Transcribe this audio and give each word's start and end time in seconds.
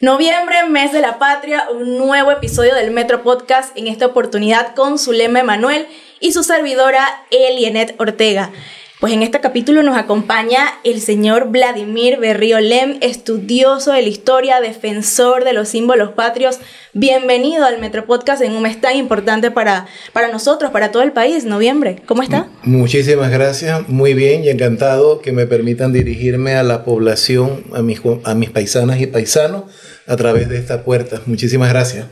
Noviembre, 0.00 0.68
mes 0.68 0.92
de 0.92 1.00
la 1.00 1.18
patria, 1.18 1.68
un 1.70 1.96
nuevo 1.96 2.30
episodio 2.30 2.74
del 2.74 2.90
Metro 2.90 3.22
Podcast, 3.22 3.74
en 3.78 3.86
esta 3.86 4.04
oportunidad 4.04 4.74
con 4.74 4.98
Zulema 4.98 5.40
Emanuel 5.40 5.88
y 6.20 6.32
su 6.32 6.44
servidora 6.44 7.24
Elienet 7.30 7.94
Ortega. 7.98 8.50
Pues 8.98 9.12
en 9.12 9.22
este 9.22 9.40
capítulo 9.40 9.82
nos 9.82 9.98
acompaña 9.98 10.68
el 10.82 11.02
señor 11.02 11.50
Vladimir 11.50 12.16
Berrío 12.18 12.60
Lem, 12.60 12.96
estudioso 13.02 13.92
de 13.92 14.00
la 14.00 14.08
historia, 14.08 14.58
defensor 14.62 15.44
de 15.44 15.52
los 15.52 15.68
símbolos 15.68 16.12
patrios. 16.12 16.60
Bienvenido 16.94 17.66
al 17.66 17.78
Metro 17.78 18.06
Podcast 18.06 18.40
en 18.40 18.52
un 18.52 18.62
mes 18.62 18.80
tan 18.80 18.96
importante 18.96 19.50
para, 19.50 19.86
para 20.14 20.28
nosotros, 20.28 20.70
para 20.70 20.92
todo 20.92 21.02
el 21.02 21.12
país, 21.12 21.44
noviembre. 21.44 22.00
¿Cómo 22.06 22.22
está? 22.22 22.48
Muchísimas 22.62 23.30
gracias, 23.30 23.86
muy 23.86 24.14
bien 24.14 24.44
y 24.44 24.48
encantado 24.48 25.20
que 25.20 25.30
me 25.30 25.46
permitan 25.46 25.92
dirigirme 25.92 26.54
a 26.54 26.62
la 26.62 26.82
población, 26.82 27.64
a 27.74 27.82
mis, 27.82 28.00
a 28.24 28.34
mis 28.34 28.48
paisanas 28.48 28.98
y 28.98 29.06
paisanos 29.06 29.64
a 30.06 30.16
través 30.16 30.48
de 30.48 30.56
esta 30.56 30.84
puerta. 30.84 31.20
Muchísimas 31.26 31.68
gracias. 31.68 32.06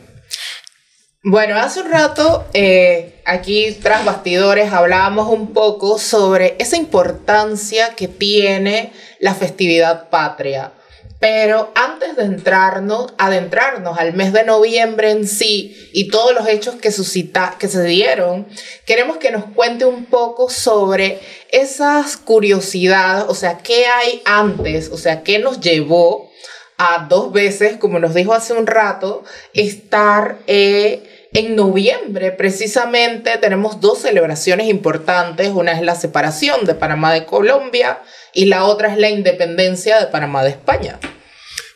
Bueno, 1.26 1.56
hace 1.56 1.80
un 1.80 1.90
rato 1.90 2.44
eh, 2.52 3.14
aquí 3.24 3.78
tras 3.82 4.04
bastidores 4.04 4.74
hablábamos 4.74 5.32
un 5.32 5.54
poco 5.54 5.98
sobre 5.98 6.54
esa 6.58 6.76
importancia 6.76 7.94
que 7.96 8.08
tiene 8.08 8.92
la 9.20 9.34
festividad 9.34 10.10
patria. 10.10 10.72
Pero 11.20 11.72
antes 11.74 12.14
de 12.16 12.24
entrarnos, 12.24 13.14
adentrarnos 13.16 13.96
al 13.98 14.12
mes 14.12 14.34
de 14.34 14.44
noviembre 14.44 15.12
en 15.12 15.26
sí 15.26 15.74
y 15.94 16.08
todos 16.08 16.34
los 16.34 16.46
hechos 16.46 16.74
que, 16.74 16.92
suscita, 16.92 17.56
que 17.58 17.68
se 17.68 17.82
dieron, 17.84 18.46
queremos 18.84 19.16
que 19.16 19.30
nos 19.30 19.46
cuente 19.46 19.86
un 19.86 20.04
poco 20.04 20.50
sobre 20.50 21.20
esas 21.50 22.18
curiosidades, 22.18 23.24
o 23.28 23.34
sea, 23.34 23.56
qué 23.56 23.86
hay 23.86 24.20
antes, 24.26 24.90
o 24.90 24.98
sea, 24.98 25.22
qué 25.22 25.38
nos 25.38 25.60
llevó 25.60 26.30
a 26.76 27.06
dos 27.08 27.32
veces, 27.32 27.78
como 27.78 27.98
nos 27.98 28.12
dijo 28.12 28.34
hace 28.34 28.52
un 28.52 28.66
rato, 28.66 29.24
estar 29.54 30.40
eh, 30.46 31.13
en 31.34 31.54
noviembre. 31.54 32.32
Precisamente 32.32 33.32
tenemos 33.38 33.80
dos 33.80 34.00
celebraciones 34.00 34.68
importantes. 34.68 35.50
Una 35.50 35.72
es 35.72 35.82
la 35.82 35.94
separación 35.94 36.64
de 36.64 36.74
Panamá 36.74 37.12
de 37.12 37.26
Colombia 37.26 38.00
y 38.32 38.46
la 38.46 38.64
otra 38.64 38.90
es 38.90 38.98
la 38.98 39.10
independencia 39.10 40.00
de 40.00 40.06
Panamá 40.06 40.42
de 40.42 40.50
España. 40.50 40.98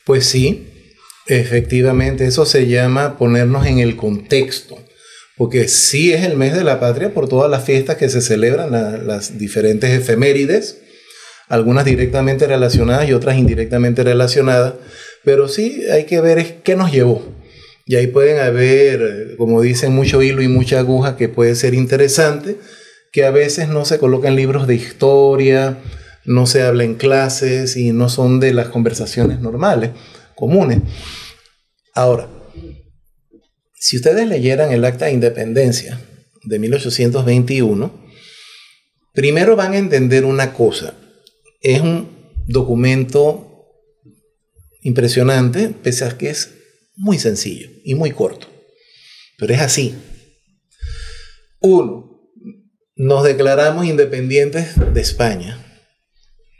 Pues 0.05 0.27
sí, 0.27 0.67
efectivamente, 1.27 2.25
eso 2.25 2.47
se 2.47 2.67
llama 2.67 3.19
ponernos 3.19 3.67
en 3.67 3.81
el 3.81 3.97
contexto. 3.97 4.79
Porque 5.37 5.69
sí 5.69 6.13
es 6.13 6.25
el 6.25 6.37
mes 6.37 6.55
de 6.57 6.65
la 6.65 6.81
patria 6.81 7.13
por 7.13 7.29
todas 7.29 7.51
las 7.51 7.65
fiestas 7.65 7.97
que 7.97 8.09
se 8.09 8.23
celebran, 8.23 8.73
las 9.07 9.39
diferentes 9.39 9.91
efemérides 9.91 10.79
algunas 11.49 11.85
directamente 11.85 12.47
relacionadas 12.47 13.09
y 13.09 13.13
otras 13.13 13.37
indirectamente 13.37 14.05
relacionadas, 14.05 14.75
pero 15.25 15.49
sí 15.49 15.83
hay 15.91 16.05
que 16.05 16.21
ver 16.21 16.63
qué 16.63 16.77
nos 16.77 16.93
llevó. 16.93 17.23
Y 17.89 17.97
ahí 17.97 18.07
pueden 18.07 18.39
haber, 18.39 19.35
como 19.39 19.63
dicen, 19.63 19.95
mucho 19.95 20.21
hilo 20.21 20.43
y 20.43 20.49
mucha 20.49 20.79
aguja 20.79 21.17
que 21.17 21.31
puede 21.31 21.55
ser 21.55 21.73
interesante, 21.73 22.59
que 23.13 23.25
a 23.25 23.31
veces 23.31 23.71
no 23.71 23.87
se 23.87 23.99
colocan 23.99 24.37
libros 24.37 24.67
de 24.67 24.75
historia, 24.75 25.79
no 26.27 26.47
se 26.47 26.61
habla 26.61 26.85
en 26.85 26.97
clases 26.97 27.79
y 27.79 27.93
no 27.93 28.11
son 28.11 28.41
de 28.41 28.53
las 28.53 28.69
conversaciones 28.69 29.41
normales, 29.41 29.93
comunes. 30.35 30.83
Ahora, 31.95 32.29
si 33.73 33.97
ustedes 33.97 34.29
leyeran 34.29 34.71
el 34.71 34.85
Acta 34.85 35.07
de 35.07 35.13
Independencia 35.13 35.99
de 36.45 36.59
1821, 36.59 37.91
primero 39.15 39.57
van 39.57 39.73
a 39.73 39.79
entender 39.79 40.27
una 40.27 40.53
cosa. 40.53 40.93
Es 41.63 41.81
un 41.81 42.35
documento 42.47 43.73
impresionante, 44.83 45.71
pese 45.71 46.05
a 46.05 46.19
que 46.19 46.29
es 46.29 46.58
muy 46.99 47.19
sencillo 47.19 47.71
y 47.85 47.95
muy 47.95 48.11
corto. 48.11 48.49
Pero 49.39 49.55
es 49.55 49.61
así. 49.61 49.95
Uno, 51.61 52.21
nos 52.97 53.25
declaramos 53.25 53.87
independientes 53.87 54.75
de 54.93 55.01
España. 55.01 55.65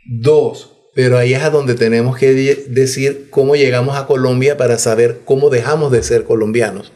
Dos, 0.07 0.73
pero 0.95 1.19
ahí 1.19 1.35
es 1.35 1.53
donde 1.53 1.75
tenemos 1.75 2.17
que 2.17 2.33
decir 2.69 3.29
cómo 3.31 3.57
llegamos 3.57 3.97
a 3.97 4.07
Colombia 4.07 4.57
para 4.57 4.79
saber 4.79 5.21
cómo 5.25 5.51
dejamos 5.51 5.93
de 5.93 6.03
ser 6.03 6.25
colombianos. 6.25 6.93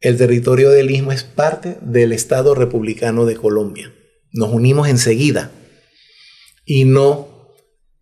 El 0.00 0.16
territorio 0.16 0.70
del 0.70 0.90
Istmo 0.90 1.12
es 1.12 1.24
parte 1.24 1.76
del 1.80 2.12
Estado 2.12 2.54
Republicano 2.54 3.26
de 3.26 3.36
Colombia. 3.36 3.92
Nos 4.32 4.52
unimos 4.52 4.88
enseguida 4.88 5.52
y 6.64 6.84
no 6.84 7.31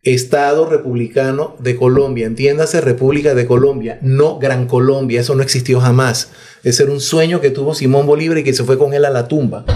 Estado 0.02 0.64
Republicano 0.64 1.56
de 1.58 1.76
Colombia, 1.76 2.26
entiéndase 2.26 2.80
República 2.80 3.34
de 3.34 3.46
Colombia, 3.46 3.98
no 4.00 4.38
Gran 4.38 4.66
Colombia, 4.66 5.20
eso 5.20 5.34
no 5.34 5.42
existió 5.42 5.78
jamás. 5.78 6.30
Ese 6.64 6.84
era 6.84 6.92
un 6.92 7.02
sueño 7.02 7.42
que 7.42 7.50
tuvo 7.50 7.74
Simón 7.74 8.06
Bolívar 8.06 8.38
y 8.38 8.42
que 8.42 8.54
se 8.54 8.64
fue 8.64 8.78
con 8.78 8.94
él 8.94 9.04
a 9.04 9.10
la 9.10 9.28
tumba. 9.28 9.66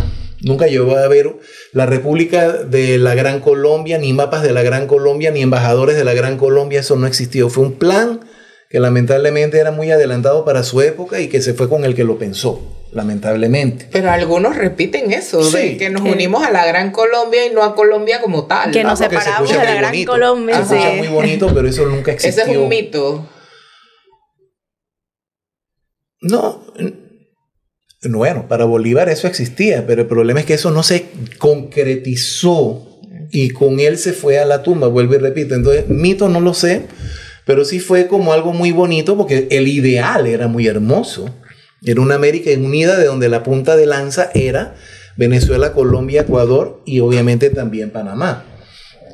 Nunca 0.41 0.67
llegó 0.67 0.97
a 0.97 1.09
ver 1.09 1.37
la 1.73 1.85
República 1.85 2.53
de 2.53 2.97
la 2.97 3.15
Gran 3.15 3.41
Colombia, 3.41 3.99
ni 3.99 4.15
mapas 4.15 4.43
de 4.43 4.53
la 4.53 4.62
Gran 4.62 4.87
Colombia, 4.87 5.31
ni 5.31 5.43
embajadores 5.43 5.95
de 5.95 6.05
la 6.05 6.15
Gran 6.15 6.39
Colombia, 6.39 6.81
eso 6.81 6.97
no 6.97 7.06
existió. 7.06 7.51
Fue 7.51 7.62
un 7.62 7.75
plan 7.75 8.21
que 8.71 8.81
lamentablemente 8.81 9.59
era 9.59 9.73
muy 9.73 9.91
adelantado 9.91 10.47
para 10.47 10.62
su 10.62 10.81
época 10.81 11.21
y 11.21 11.29
que 11.29 11.43
se 11.43 11.53
fue 11.53 11.69
con 11.69 11.85
el 11.85 11.95
que 11.95 12.05
lo 12.05 12.19
pensó 12.19 12.84
lamentablemente. 12.94 13.88
Pero 13.93 14.10
algunos 14.10 14.56
repiten 14.56 15.12
eso, 15.12 15.49
de 15.50 15.77
que 15.77 15.91
nos 15.91 16.03
unimos 16.03 16.44
a 16.44 16.50
la 16.50 16.65
Gran 16.65 16.91
Colombia 16.93 17.47
y 17.47 17.50
no 17.53 17.62
a 17.62 17.75
Colombia 17.75 18.21
como 18.21 18.47
tal. 18.47 18.71
Que 18.71 18.84
nos 18.84 18.99
separamos 18.99 19.50
de 19.50 19.56
la 19.56 19.75
Gran 19.75 20.05
Colombia. 20.05 20.65
Se 20.65 20.77
escucha 20.77 20.94
muy 20.97 21.09
bonito, 21.09 21.50
pero 21.53 21.69
eso 21.69 21.87
nunca 21.87 22.12
existió. 22.12 22.43
Ese 22.43 22.53
es 22.53 22.59
un 22.59 22.69
mito. 22.69 23.28
No, 26.22 26.65
bueno, 28.09 28.49
para 28.49 28.65
Bolívar 28.65 29.09
eso 29.09 29.26
existía, 29.26 29.87
pero 29.87 30.03
el 30.03 30.09
problema 30.09 30.41
es 30.41 30.47
que 30.47 30.55
eso 30.55 30.71
no 30.71 30.82
se 30.82 31.06
concretizó 31.38 32.87
y 33.31 33.50
con 33.50 33.81
él 33.81 33.99
se 33.99 34.12
fue 34.12 34.38
a 34.38 34.44
la 34.44 34.62
tumba, 34.62 34.88
vuelvo 34.88 35.15
y 35.15 35.19
repito. 35.19 35.55
Entonces, 35.55 35.88
mito 35.88 36.28
no 36.28 36.41
lo 36.41 36.55
sé, 36.55 36.87
pero 37.44 37.65
sí 37.65 37.81
fue 37.81 38.06
como 38.06 38.32
algo 38.32 38.53
muy 38.53 38.72
bonito 38.72 39.16
porque 39.16 39.49
el 39.50 39.69
ideal 39.69 40.26
era 40.26 40.49
muy 40.49 40.66
hermoso. 40.66 41.28
Era 41.84 42.00
una 42.00 42.15
América 42.15 42.50
unida 42.56 42.97
de 42.97 43.05
donde 43.05 43.28
la 43.28 43.43
punta 43.43 43.77
de 43.77 43.87
lanza 43.87 44.31
era 44.34 44.75
Venezuela, 45.17 45.72
Colombia, 45.72 46.22
Ecuador 46.22 46.83
y 46.87 47.00
obviamente 47.00 47.50
también 47.50 47.91
Panamá. 47.91 48.45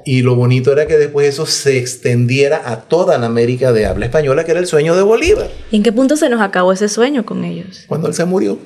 Y 0.06 0.22
lo 0.22 0.34
bonito 0.34 0.72
era 0.72 0.86
que 0.86 0.96
después 0.96 1.28
eso 1.28 1.46
se 1.46 1.78
extendiera 1.78 2.62
a 2.64 2.82
toda 2.82 3.18
la 3.18 3.26
América 3.26 3.72
de 3.72 3.86
habla 3.86 4.06
española, 4.06 4.44
que 4.44 4.52
era 4.52 4.60
el 4.60 4.66
sueño 4.66 4.96
de 4.96 5.02
Bolívar. 5.02 5.50
¿Y 5.70 5.76
en 5.76 5.82
qué 5.82 5.92
punto 5.92 6.16
se 6.16 6.28
nos 6.28 6.40
acabó 6.40 6.72
ese 6.72 6.88
sueño 6.88 7.26
con 7.26 7.44
ellos? 7.44 7.84
Cuando 7.86 8.08
él 8.08 8.14
se 8.14 8.24
murió. 8.24 8.58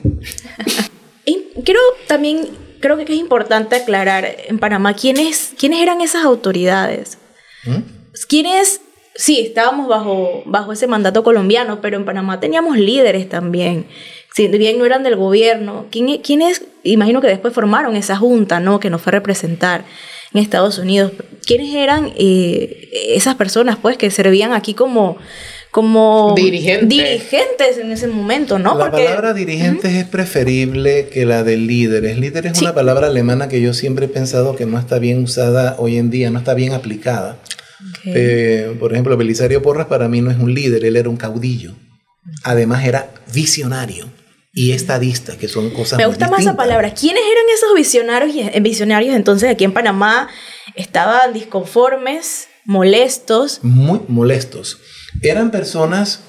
y 1.24 1.48
quiero 1.64 1.80
también, 2.06 2.48
creo 2.80 2.96
que 2.96 3.02
es 3.02 3.10
importante 3.10 3.76
aclarar 3.76 4.28
en 4.46 4.58
Panamá, 4.58 4.94
¿quiénes, 4.94 5.52
quiénes 5.58 5.80
eran 5.80 6.00
esas 6.00 6.24
autoridades? 6.24 7.18
¿Mm? 7.64 7.78
¿Quiénes 8.28 8.80
sí, 9.14 9.40
estábamos 9.40 9.88
bajo, 9.88 10.42
bajo 10.46 10.72
ese 10.72 10.86
mandato 10.86 11.22
colombiano, 11.22 11.80
pero 11.80 11.96
en 11.96 12.04
Panamá 12.04 12.40
teníamos 12.40 12.78
líderes 12.78 13.28
también. 13.28 13.86
Si 14.34 14.48
bien 14.48 14.78
no 14.78 14.84
eran 14.84 15.02
del 15.02 15.16
gobierno, 15.16 15.86
¿quién, 15.90 16.18
¿quiénes? 16.18 16.64
Imagino 16.82 17.20
que 17.20 17.28
después 17.28 17.54
formaron 17.54 17.94
esa 17.96 18.16
junta, 18.16 18.60
¿no? 18.60 18.80
Que 18.80 18.90
nos 18.90 19.00
fue 19.00 19.10
a 19.10 19.12
representar 19.12 19.84
en 20.32 20.40
Estados 20.40 20.78
Unidos. 20.78 21.12
¿Quiénes 21.46 21.74
eran 21.74 22.12
eh, 22.16 22.90
esas 23.10 23.36
personas, 23.36 23.76
pues, 23.80 23.96
que 23.96 24.10
servían 24.10 24.52
aquí 24.52 24.74
como 24.74 25.18
como 25.74 26.34
dirigentes. 26.36 27.28
en 27.78 27.90
ese 27.90 28.06
momento, 28.06 28.60
¿no? 28.60 28.78
La 28.78 28.92
palabra 28.92 29.34
dirigentes 29.34 29.92
es 29.92 30.04
preferible 30.04 31.08
que 31.08 31.26
la 31.26 31.42
de 31.42 31.56
líderes. 31.56 32.16
Líder 32.16 32.46
es 32.46 32.62
una 32.62 32.74
palabra 32.74 33.08
alemana 33.08 33.48
que 33.48 33.60
yo 33.60 33.74
siempre 33.74 34.04
he 34.04 34.08
pensado 34.08 34.54
que 34.54 34.66
no 34.66 34.78
está 34.78 35.00
bien 35.00 35.24
usada 35.24 35.74
hoy 35.80 35.98
en 35.98 36.10
día, 36.10 36.30
no 36.30 36.38
está 36.38 36.54
bien 36.54 36.74
aplicada. 36.74 37.38
Eh, 38.04 38.76
por 38.78 38.92
ejemplo, 38.92 39.16
Belisario 39.16 39.62
Porras 39.62 39.86
para 39.86 40.08
mí 40.08 40.20
no 40.20 40.30
es 40.30 40.38
un 40.38 40.54
líder, 40.54 40.84
él 40.84 40.96
era 40.96 41.08
un 41.08 41.16
caudillo. 41.16 41.74
Además 42.42 42.84
era 42.84 43.10
visionario 43.32 44.08
y 44.52 44.72
estadista, 44.72 45.36
que 45.36 45.48
son 45.48 45.70
cosas 45.70 45.98
Me 45.98 46.06
gusta 46.06 46.28
más 46.28 46.40
esa 46.40 46.56
palabra. 46.56 46.94
¿Quiénes 46.94 47.22
eran 47.22 47.44
esos 47.54 47.74
visionarios, 47.74 48.50
eh, 48.52 48.60
visionarios 48.60 49.14
entonces 49.14 49.50
aquí 49.50 49.64
en 49.64 49.72
Panamá? 49.72 50.28
Estaban 50.74 51.32
disconformes, 51.32 52.48
molestos. 52.64 53.60
Muy 53.62 54.00
molestos. 54.08 54.78
Eran 55.22 55.50
personas... 55.50 56.20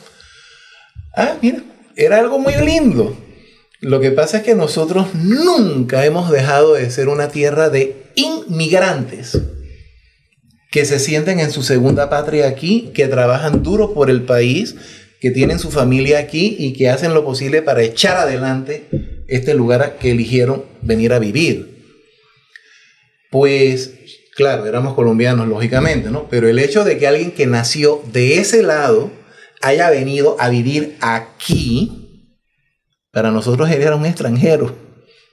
Ah, 1.15 1.35
mira, 1.41 1.59
era 1.95 2.19
algo 2.19 2.39
muy 2.39 2.55
lindo. 2.55 3.17
Lo 3.79 3.99
que 4.01 4.11
pasa 4.11 4.37
es 4.37 4.43
que 4.43 4.55
nosotros 4.55 5.13
nunca 5.13 6.05
hemos 6.05 6.29
dejado 6.29 6.73
de 6.73 6.89
ser 6.91 7.07
una 7.07 7.29
tierra 7.29 7.69
de 7.69 8.11
inmigrantes 8.15 9.39
que 10.75 10.83
se 10.83 10.99
sienten 10.99 11.39
en 11.39 11.51
su 11.51 11.63
segunda 11.63 12.09
patria 12.09 12.49
aquí, 12.49 12.91
que 12.93 13.07
trabajan 13.07 13.63
duro 13.63 13.93
por 13.93 14.09
el 14.09 14.23
país, 14.23 14.75
que 15.21 15.31
tienen 15.31 15.57
su 15.57 15.71
familia 15.71 16.19
aquí 16.19 16.57
y 16.59 16.73
que 16.73 16.89
hacen 16.89 17.13
lo 17.13 17.23
posible 17.23 17.61
para 17.61 17.81
echar 17.81 18.17
adelante 18.17 19.23
este 19.29 19.53
lugar 19.53 19.95
que 20.01 20.11
eligieron 20.11 20.65
venir 20.81 21.13
a 21.13 21.19
vivir. 21.19 21.81
Pues 23.31 23.93
Claro, 24.35 24.65
éramos 24.65 24.95
colombianos, 24.95 25.47
lógicamente, 25.47 26.11
¿no? 26.11 26.27
Pero 26.29 26.49
el 26.49 26.59
hecho 26.59 26.83
de 26.83 26.97
que 26.97 27.07
alguien 27.07 27.31
que 27.31 27.47
nació 27.47 28.03
de 28.11 28.39
ese 28.39 28.61
lado 28.61 29.09
haya 29.61 29.89
venido 29.89 30.35
a 30.41 30.49
vivir 30.49 30.97
aquí, 30.99 32.27
para 33.13 33.31
nosotros 33.31 33.71
era 33.71 33.95
un 33.95 34.05
extranjero. 34.05 34.75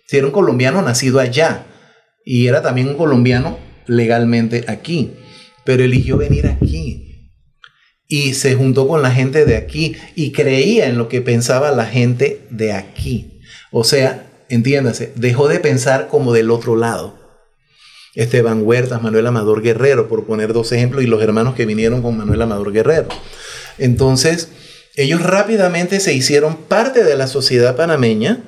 Era 0.08 0.26
un 0.26 0.32
colombiano 0.32 0.82
nacido 0.82 1.18
allá 1.18 1.66
y 2.24 2.46
era 2.46 2.62
también 2.62 2.90
un 2.90 2.96
colombiano 2.96 3.58
legalmente 3.88 4.64
aquí, 4.68 5.16
pero 5.64 5.84
eligió 5.84 6.16
venir 6.16 6.46
aquí 6.46 7.12
y 8.12 8.34
se 8.34 8.54
juntó 8.56 8.86
con 8.86 9.00
la 9.00 9.10
gente 9.10 9.46
de 9.46 9.56
aquí 9.56 9.96
y 10.14 10.32
creía 10.32 10.84
en 10.86 10.98
lo 10.98 11.08
que 11.08 11.22
pensaba 11.22 11.70
la 11.70 11.86
gente 11.86 12.46
de 12.50 12.74
aquí. 12.74 13.40
O 13.70 13.84
sea, 13.84 14.26
entiéndase, 14.50 15.14
dejó 15.16 15.48
de 15.48 15.60
pensar 15.60 16.08
como 16.08 16.34
del 16.34 16.50
otro 16.50 16.76
lado. 16.76 17.18
Esteban 18.14 18.66
Huertas, 18.66 19.00
Manuel 19.00 19.26
Amador 19.26 19.62
Guerrero, 19.62 20.10
por 20.10 20.26
poner 20.26 20.52
dos 20.52 20.72
ejemplos, 20.72 21.02
y 21.02 21.06
los 21.06 21.22
hermanos 21.22 21.54
que 21.54 21.64
vinieron 21.64 22.02
con 22.02 22.18
Manuel 22.18 22.42
Amador 22.42 22.70
Guerrero. 22.70 23.08
Entonces, 23.78 24.50
ellos 24.94 25.22
rápidamente 25.22 25.98
se 25.98 26.12
hicieron 26.12 26.56
parte 26.56 27.04
de 27.04 27.16
la 27.16 27.26
sociedad 27.26 27.76
panameña, 27.76 28.44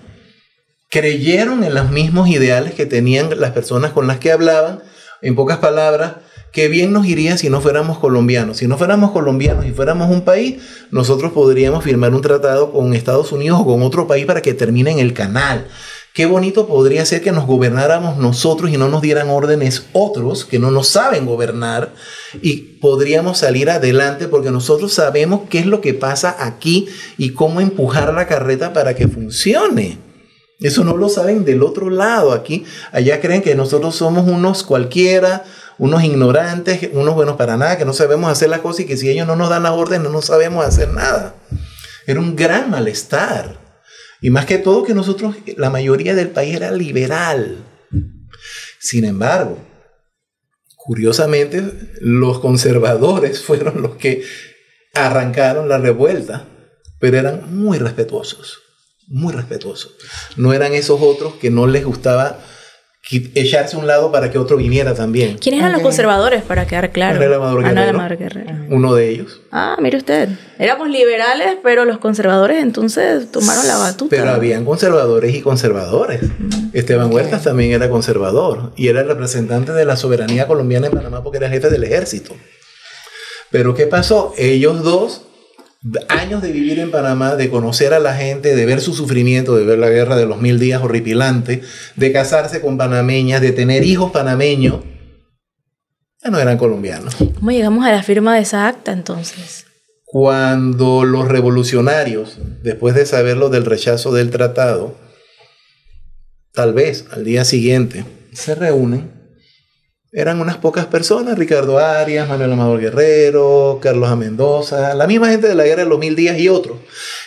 creyeron 0.90 1.64
en 1.64 1.72
los 1.72 1.90
mismos 1.90 2.28
ideales 2.28 2.74
que 2.74 2.84
tenían 2.84 3.40
las 3.40 3.52
personas 3.52 3.92
con 3.92 4.06
las 4.06 4.18
que 4.18 4.30
hablaban, 4.30 4.82
en 5.22 5.34
pocas 5.34 5.56
palabras, 5.56 6.16
que 6.54 6.68
bien 6.68 6.92
nos 6.92 7.04
iría 7.04 7.36
si 7.36 7.50
no 7.50 7.60
fuéramos 7.60 7.98
colombianos. 7.98 8.58
Si 8.58 8.68
no 8.68 8.78
fuéramos 8.78 9.10
colombianos 9.10 9.66
y 9.66 9.72
fuéramos 9.72 10.08
un 10.08 10.22
país, 10.22 10.62
nosotros 10.92 11.32
podríamos 11.32 11.82
firmar 11.82 12.14
un 12.14 12.22
tratado 12.22 12.70
con 12.70 12.94
Estados 12.94 13.32
Unidos 13.32 13.58
o 13.60 13.66
con 13.66 13.82
otro 13.82 14.06
país 14.06 14.24
para 14.24 14.40
que 14.40 14.54
terminen 14.54 15.00
el 15.00 15.12
canal. 15.12 15.66
Qué 16.14 16.26
bonito 16.26 16.68
podría 16.68 17.04
ser 17.06 17.22
que 17.22 17.32
nos 17.32 17.44
gobernáramos 17.44 18.18
nosotros 18.18 18.70
y 18.70 18.76
no 18.76 18.88
nos 18.88 19.02
dieran 19.02 19.30
órdenes 19.30 19.86
otros 19.92 20.44
que 20.44 20.60
no 20.60 20.70
nos 20.70 20.86
saben 20.86 21.26
gobernar 21.26 21.92
y 22.40 22.78
podríamos 22.80 23.38
salir 23.38 23.68
adelante 23.68 24.28
porque 24.28 24.52
nosotros 24.52 24.94
sabemos 24.94 25.40
qué 25.50 25.58
es 25.58 25.66
lo 25.66 25.80
que 25.80 25.92
pasa 25.92 26.36
aquí 26.38 26.86
y 27.18 27.30
cómo 27.30 27.60
empujar 27.60 28.14
la 28.14 28.28
carreta 28.28 28.72
para 28.72 28.94
que 28.94 29.08
funcione. 29.08 29.98
Eso 30.60 30.84
no 30.84 30.96
lo 30.96 31.08
saben 31.08 31.44
del 31.44 31.64
otro 31.64 31.90
lado. 31.90 32.32
Aquí, 32.32 32.64
allá 32.92 33.20
creen 33.20 33.42
que 33.42 33.56
nosotros 33.56 33.96
somos 33.96 34.28
unos 34.28 34.62
cualquiera, 34.62 35.44
unos 35.78 36.04
ignorantes, 36.04 36.90
unos 36.92 37.14
buenos 37.14 37.36
para 37.36 37.56
nada, 37.56 37.78
que 37.78 37.84
no 37.84 37.92
sabemos 37.92 38.30
hacer 38.30 38.48
las 38.48 38.60
cosas 38.60 38.80
y 38.80 38.86
que 38.86 38.96
si 38.96 39.08
ellos 39.10 39.26
no 39.26 39.36
nos 39.36 39.50
dan 39.50 39.64
las 39.64 39.72
órdenes 39.72 40.10
no 40.10 40.22
sabemos 40.22 40.64
hacer 40.64 40.88
nada. 40.90 41.34
Era 42.06 42.20
un 42.20 42.36
gran 42.36 42.70
malestar. 42.70 43.58
Y 44.20 44.30
más 44.30 44.46
que 44.46 44.58
todo 44.58 44.84
que 44.84 44.94
nosotros, 44.94 45.36
la 45.56 45.70
mayoría 45.70 46.14
del 46.14 46.30
país 46.30 46.54
era 46.54 46.70
liberal. 46.70 47.64
Sin 48.78 49.04
embargo, 49.04 49.58
curiosamente, 50.76 51.62
los 52.00 52.38
conservadores 52.38 53.42
fueron 53.44 53.82
los 53.82 53.96
que 53.96 54.24
arrancaron 54.94 55.68
la 55.68 55.78
revuelta, 55.78 56.46
pero 57.00 57.18
eran 57.18 57.54
muy 57.54 57.78
respetuosos, 57.78 58.60
muy 59.08 59.32
respetuosos. 59.32 59.94
No 60.36 60.52
eran 60.52 60.72
esos 60.72 61.00
otros 61.02 61.34
que 61.34 61.50
no 61.50 61.66
les 61.66 61.84
gustaba 61.84 62.38
echarse 63.10 63.76
a 63.76 63.78
un 63.78 63.86
lado 63.86 64.10
para 64.10 64.30
que 64.30 64.38
otro 64.38 64.56
viniera 64.56 64.94
también. 64.94 65.36
¿Quiénes 65.38 65.60
eran 65.60 65.72
los 65.72 65.82
conservadores, 65.82 66.42
para 66.42 66.66
quedar 66.66 66.90
claro? 66.90 67.18
Manuel 67.18 67.34
Amador 67.90 68.16
Guerrero, 68.16 68.52
Uno 68.70 68.94
de 68.94 69.10
ellos. 69.10 69.40
Ah, 69.52 69.76
mire 69.80 69.98
usted. 69.98 70.30
Éramos 70.58 70.88
liberales, 70.88 71.58
pero 71.62 71.84
los 71.84 71.98
conservadores 71.98 72.62
entonces 72.62 73.30
tomaron 73.30 73.66
la 73.66 73.76
batuta. 73.76 74.16
Pero 74.16 74.30
habían 74.30 74.64
conservadores 74.64 75.34
y 75.34 75.42
conservadores. 75.42 76.20
Esteban 76.72 77.12
Huertas 77.12 77.44
también 77.44 77.72
era 77.72 77.90
conservador 77.90 78.72
y 78.76 78.88
era 78.88 79.02
el 79.02 79.08
representante 79.08 79.72
de 79.72 79.84
la 79.84 79.96
soberanía 79.96 80.46
colombiana 80.46 80.86
en 80.86 80.92
Panamá 80.92 81.22
porque 81.22 81.38
era 81.38 81.50
jefe 81.50 81.68
del 81.68 81.84
ejército. 81.84 82.34
Pero 83.50 83.74
¿qué 83.74 83.86
pasó? 83.86 84.32
Ellos 84.38 84.82
dos 84.82 85.22
años 86.08 86.42
de 86.42 86.52
vivir 86.52 86.78
en 86.78 86.90
Panamá, 86.90 87.36
de 87.36 87.50
conocer 87.50 87.92
a 87.92 87.98
la 87.98 88.14
gente, 88.14 88.56
de 88.56 88.66
ver 88.66 88.80
su 88.80 88.94
sufrimiento, 88.94 89.56
de 89.56 89.64
ver 89.64 89.78
la 89.78 89.90
guerra 89.90 90.16
de 90.16 90.26
los 90.26 90.40
mil 90.40 90.58
días 90.58 90.82
horripilante, 90.82 91.62
de 91.96 92.12
casarse 92.12 92.60
con 92.60 92.78
panameñas, 92.78 93.40
de 93.40 93.52
tener 93.52 93.84
hijos 93.84 94.10
panameños, 94.10 94.80
ya 96.22 96.30
no 96.30 96.38
eran 96.38 96.56
colombianos. 96.56 97.16
¿Cómo 97.16 97.50
llegamos 97.50 97.84
a 97.84 97.92
la 97.92 98.02
firma 98.02 98.34
de 98.34 98.40
esa 98.40 98.66
acta 98.66 98.92
entonces? 98.92 99.66
Cuando 100.04 101.04
los 101.04 101.28
revolucionarios, 101.28 102.38
después 102.62 102.94
de 102.94 103.04
saberlo 103.04 103.50
del 103.50 103.66
rechazo 103.66 104.12
del 104.12 104.30
tratado, 104.30 104.96
tal 106.52 106.72
vez 106.72 107.04
al 107.10 107.24
día 107.24 107.44
siguiente, 107.44 108.04
se 108.32 108.54
reúnen 108.54 109.10
eran 110.16 110.40
unas 110.40 110.58
pocas 110.58 110.86
personas, 110.86 111.36
Ricardo 111.36 111.78
Arias, 111.78 112.28
Manuel 112.28 112.52
Amador 112.52 112.80
Guerrero, 112.80 113.80
Carlos 113.82 114.08
A. 114.08 114.14
Mendoza, 114.14 114.94
la 114.94 115.08
misma 115.08 115.28
gente 115.28 115.48
de 115.48 115.56
la 115.56 115.64
guerra 115.64 115.82
de 115.82 115.88
los 115.88 115.98
mil 115.98 116.14
días 116.14 116.38
y 116.38 116.48
otros, 116.48 116.78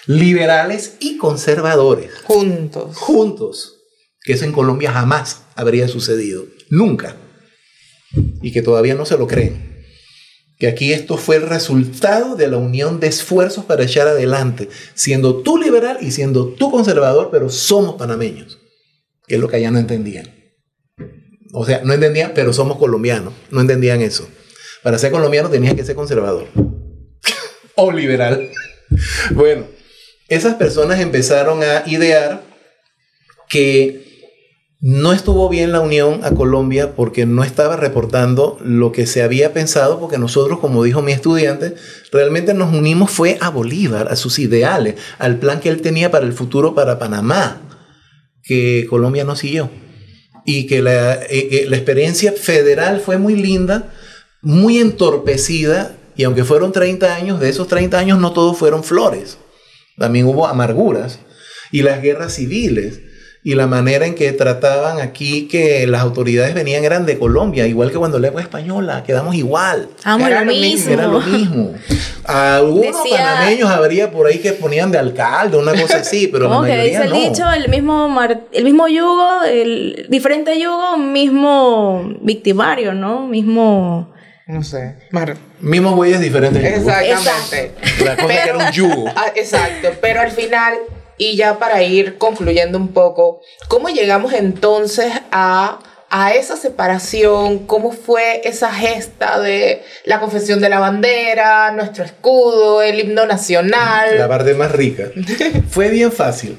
liberales 0.05 0.93
y 1.01 1.17
conservadores. 1.17 2.11
Juntos. 2.23 2.95
Juntos. 2.95 3.73
Que 4.21 4.33
eso 4.33 4.45
en 4.45 4.53
Colombia 4.53 4.93
jamás 4.93 5.41
habría 5.55 5.89
sucedido, 5.89 6.45
nunca. 6.69 7.17
Y 8.41 8.53
que 8.53 8.61
todavía 8.61 8.95
no 8.95 9.05
se 9.05 9.17
lo 9.17 9.27
creen. 9.27 9.83
Que 10.57 10.67
aquí 10.67 10.93
esto 10.93 11.17
fue 11.17 11.35
el 11.35 11.41
resultado 11.41 12.37
de 12.37 12.47
la 12.47 12.55
unión 12.55 13.01
de 13.01 13.07
esfuerzos 13.07 13.65
para 13.65 13.83
echar 13.83 14.07
adelante, 14.07 14.69
siendo 14.93 15.41
tú 15.41 15.57
liberal 15.57 15.97
y 15.99 16.11
siendo 16.11 16.47
tú 16.53 16.71
conservador, 16.71 17.29
pero 17.33 17.49
somos 17.49 17.95
panameños, 17.95 18.59
que 19.27 19.35
es 19.35 19.41
lo 19.41 19.49
que 19.49 19.57
allá 19.57 19.71
no 19.71 19.79
entendían. 19.79 20.36
O 21.53 21.65
sea, 21.65 21.81
no 21.83 21.93
entendían, 21.93 22.31
pero 22.35 22.53
somos 22.53 22.77
colombianos. 22.77 23.33
No 23.51 23.61
entendían 23.61 24.01
eso. 24.01 24.27
Para 24.83 24.97
ser 24.97 25.11
colombiano 25.11 25.49
tenías 25.49 25.73
que 25.75 25.83
ser 25.83 25.95
conservador. 25.95 26.47
o 27.75 27.91
liberal. 27.91 28.49
bueno, 29.31 29.65
esas 30.27 30.55
personas 30.55 30.99
empezaron 30.99 31.63
a 31.63 31.83
idear 31.87 32.43
que 33.49 34.05
no 34.79 35.11
estuvo 35.11 35.49
bien 35.49 35.71
la 35.71 35.79
unión 35.79 36.19
a 36.23 36.31
Colombia 36.31 36.95
porque 36.95 37.25
no 37.25 37.43
estaba 37.43 37.77
reportando 37.77 38.59
lo 38.61 38.91
que 38.91 39.07
se 39.07 39.23
había 39.23 39.51
pensado, 39.51 39.99
porque 39.99 40.19
nosotros, 40.19 40.59
como 40.59 40.83
dijo 40.83 41.01
mi 41.01 41.13
estudiante, 41.13 41.73
realmente 42.11 42.53
nos 42.53 42.73
unimos 42.73 43.09
fue 43.09 43.37
a 43.41 43.49
Bolívar, 43.49 44.09
a 44.11 44.15
sus 44.15 44.37
ideales, 44.37 44.95
al 45.17 45.39
plan 45.39 45.61
que 45.61 45.69
él 45.69 45.81
tenía 45.81 46.11
para 46.11 46.25
el 46.25 46.33
futuro 46.33 46.75
para 46.75 46.99
Panamá, 46.99 47.61
que 48.43 48.85
Colombia 48.87 49.23
no 49.23 49.35
siguió 49.35 49.71
y 50.49 50.65
que 50.65 50.81
la, 50.81 51.19
eh, 51.29 51.65
la 51.67 51.75
experiencia 51.75 52.31
federal 52.31 53.01
fue 53.01 53.17
muy 53.17 53.35
linda, 53.35 53.91
muy 54.41 54.77
entorpecida, 54.77 55.97
y 56.15 56.23
aunque 56.23 56.45
fueron 56.45 56.71
30 56.71 57.13
años, 57.13 57.41
de 57.41 57.49
esos 57.49 57.67
30 57.67 57.99
años 57.99 58.17
no 58.17 58.31
todos 58.31 58.57
fueron 58.57 58.85
flores, 58.85 59.37
también 59.97 60.25
hubo 60.25 60.47
amarguras 60.47 61.19
y 61.69 61.81
las 61.81 62.01
guerras 62.01 62.35
civiles 62.35 63.01
y 63.47 63.55
la 63.55 63.65
manera 63.65 64.05
en 64.05 64.13
que 64.13 64.33
trataban 64.33 64.99
aquí 64.99 65.47
que 65.47 65.87
las 65.87 66.01
autoridades 66.01 66.53
venían 66.53 66.83
eran 66.83 67.05
de 67.05 67.17
Colombia, 67.17 67.65
igual 67.65 67.91
que 67.91 67.97
cuando 67.97 68.19
la 68.19 68.27
española, 68.27 69.05
quedamos 69.07 69.35
igual. 69.35 69.87
era, 70.03 70.43
lo 70.43 70.51
mismo. 70.51 70.91
Era 70.91 71.07
lo 71.07 71.21
mismo. 71.21 71.71
Algunos 72.25 73.07
panameños 73.09 73.69
habría 73.69 74.11
por 74.11 74.27
ahí 74.27 74.39
que 74.39 74.51
ponían 74.51 74.91
de 74.91 74.97
alcalde, 74.97 75.55
una 75.55 75.71
cosa 75.71 75.99
así, 75.99 76.27
pero 76.27 76.49
la 76.49 76.67
que 76.67 76.89
dice 76.89 77.03
el 77.03 77.13
dicho, 77.13 77.49
el 77.49 77.69
mismo, 77.69 78.13
el 78.51 78.63
mismo 78.65 78.89
yugo, 78.89 79.43
el 79.45 80.07
diferente 80.09 80.59
yugo, 80.59 80.97
mismo 80.97 82.15
victimario, 82.19 82.93
¿no? 82.93 83.27
Mismo... 83.27 84.13
No 84.45 84.61
sé. 84.61 84.95
Mismos 85.61 85.95
bueyes, 85.95 86.19
diferentes 86.19 86.61
Exactamente. 86.61 87.71
La 88.03 88.17
cosa 88.17 88.27
que 88.27 88.49
era 88.49 88.57
un 88.57 88.71
yugo. 88.73 89.05
Ah, 89.15 89.31
exacto, 89.35 89.87
pero 90.01 90.19
al 90.19 90.31
final 90.31 90.73
y 91.17 91.35
ya 91.35 91.59
para 91.59 91.83
ir 91.83 92.17
concluyendo 92.17 92.77
un 92.77 92.89
poco, 92.89 93.41
¿cómo 93.67 93.89
llegamos 93.89 94.33
entonces 94.33 95.11
a, 95.31 95.79
a 96.09 96.33
esa 96.33 96.55
separación? 96.55 97.59
¿Cómo 97.65 97.91
fue 97.91 98.41
esa 98.47 98.71
gesta 98.71 99.39
de 99.39 99.81
la 100.05 100.19
confesión 100.19 100.61
de 100.61 100.69
la 100.69 100.79
bandera, 100.79 101.71
nuestro 101.71 102.03
escudo, 102.03 102.81
el 102.81 102.99
himno 102.99 103.25
nacional? 103.25 104.17
La 104.17 104.27
parte 104.27 104.53
más 104.53 104.71
rica. 104.71 105.11
fue 105.69 105.89
bien 105.89 106.11
fácil. 106.11 106.57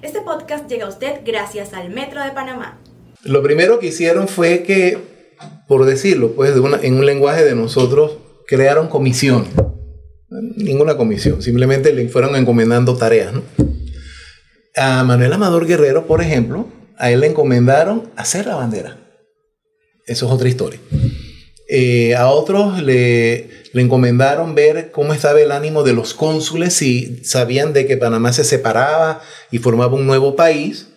Este 0.00 0.20
podcast 0.20 0.68
llega 0.68 0.86
a 0.86 0.88
usted 0.88 1.20
gracias 1.24 1.74
al 1.74 1.90
Metro 1.90 2.22
de 2.24 2.32
Panamá. 2.32 2.78
Lo 3.22 3.42
primero 3.42 3.78
que 3.78 3.86
hicieron 3.88 4.26
fue 4.26 4.62
que, 4.64 4.98
por 5.68 5.84
decirlo, 5.84 6.32
pues 6.32 6.52
en 6.82 6.94
un 6.94 7.06
lenguaje 7.06 7.44
de 7.44 7.54
nosotros, 7.54 8.16
crearon 8.46 8.88
comisión 8.88 9.46
ninguna 10.56 10.96
comisión, 10.96 11.42
simplemente 11.42 11.92
le 11.92 12.08
fueron 12.08 12.36
encomendando 12.36 12.96
tareas. 12.96 13.32
A 14.76 15.04
Manuel 15.04 15.32
Amador 15.32 15.66
Guerrero, 15.66 16.06
por 16.06 16.22
ejemplo, 16.22 16.68
a 16.96 17.10
él 17.10 17.20
le 17.20 17.26
encomendaron 17.28 18.10
hacer 18.16 18.46
la 18.46 18.56
bandera. 18.56 18.98
Eso 20.06 20.26
es 20.26 20.32
otra 20.32 20.48
historia. 20.48 20.80
Eh, 21.68 22.14
a 22.14 22.28
otros 22.28 22.82
le, 22.82 23.48
le, 23.72 23.82
encomendaron 23.82 24.54
ver 24.54 24.90
cómo 24.90 25.14
estaba 25.14 25.40
el 25.40 25.52
ánimo 25.52 25.84
de 25.84 25.92
los 25.92 26.12
cónsules, 26.12 26.74
si 26.74 27.24
sabían 27.24 27.72
de 27.72 27.86
que 27.86 27.96
Panamá 27.96 28.32
se 28.32 28.44
separaba 28.44 29.20
y 29.50 29.58
formaba 29.58 29.94
un 29.94 30.06
nuevo 30.06 30.36
país, 30.36 30.88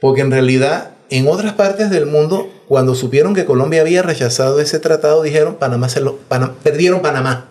porque 0.00 0.22
en 0.22 0.30
realidad 0.30 0.94
en 1.10 1.28
otras 1.28 1.54
partes 1.54 1.90
del 1.90 2.06
mundo 2.06 2.50
cuando 2.66 2.94
supieron 2.94 3.34
que 3.34 3.44
Colombia 3.44 3.80
había 3.80 4.02
rechazado 4.02 4.60
ese 4.60 4.78
tratado, 4.78 5.22
dijeron, 5.22 5.56
Panamá 5.56 5.88
se 5.88 6.00
lo, 6.00 6.18
perdieron 6.62 7.02
Panamá. 7.02 7.50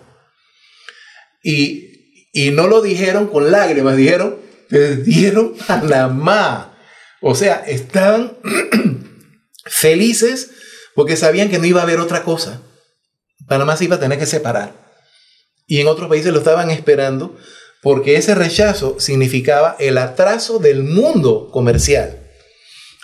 Y, 1.42 2.28
y 2.32 2.50
no 2.50 2.66
lo 2.68 2.82
dijeron 2.82 3.28
con 3.28 3.50
lágrimas, 3.50 3.96
dijeron, 3.96 4.36
perdieron 4.68 5.54
Panamá. 5.66 6.78
O 7.20 7.34
sea, 7.34 7.56
estaban 7.66 8.38
felices 9.64 10.50
porque 10.94 11.16
sabían 11.16 11.50
que 11.50 11.58
no 11.58 11.66
iba 11.66 11.80
a 11.80 11.84
haber 11.84 12.00
otra 12.00 12.22
cosa. 12.22 12.62
Panamá 13.46 13.76
se 13.76 13.84
iba 13.84 13.96
a 13.96 14.00
tener 14.00 14.18
que 14.18 14.26
separar. 14.26 14.74
Y 15.66 15.80
en 15.80 15.88
otros 15.88 16.08
países 16.08 16.32
lo 16.32 16.38
estaban 16.38 16.70
esperando 16.70 17.36
porque 17.82 18.16
ese 18.16 18.34
rechazo 18.34 18.98
significaba 18.98 19.76
el 19.78 19.98
atraso 19.98 20.58
del 20.58 20.82
mundo 20.82 21.50
comercial. 21.50 22.18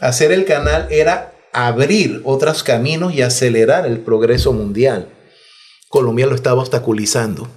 Hacer 0.01 0.33
el 0.33 0.45
canal 0.45 0.89
era 0.91 1.33
abrir 1.53 2.21
otros 2.25 2.63
caminos 2.63 3.15
y 3.15 3.23
acelerar 3.23 3.87
el 3.87 4.01
progreso 4.01 4.53
mundial. 4.53 5.09
Colombia 5.89 6.27
lo 6.27 6.35
estaba 6.35 6.61
obstaculizando, 6.61 7.49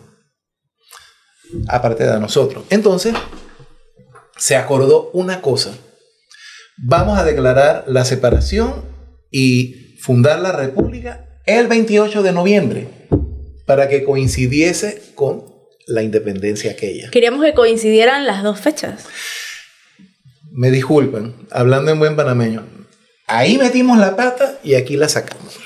aparte 1.68 2.06
de 2.06 2.20
nosotros. 2.20 2.64
Entonces, 2.70 3.14
se 4.38 4.56
acordó 4.56 5.10
una 5.14 5.42
cosa. 5.42 5.78
Vamos 6.78 7.20
a 7.20 7.24
declarar 7.24 7.86
la 7.88 8.06
separación 8.06 8.86
y 9.32 9.98
fundar 10.00 10.40
la 10.40 10.52
república 10.52 11.28
el 11.46 11.68
28 11.68 12.24
de 12.24 12.32
noviembre 12.32 12.88
para 13.66 13.90
que 13.90 14.04
coincidiese 14.04 15.12
con 15.16 15.46
la 15.88 16.04
independencia 16.04 16.72
aquella. 16.72 17.10
Queríamos 17.10 17.44
que 17.44 17.54
coincidieran 17.54 18.26
las 18.26 18.44
dos 18.44 18.60
fechas. 18.60 19.06
Me 20.52 20.72
disculpan, 20.72 21.48
hablando 21.52 21.92
en 21.92 22.00
buen 22.00 22.16
panameño, 22.16 22.66
ahí 23.28 23.58
metimos 23.58 23.98
la 23.98 24.16
pata 24.16 24.58
y 24.64 24.76
aquí 24.76 24.96
la 24.96 25.10
sacamos. 25.10 25.60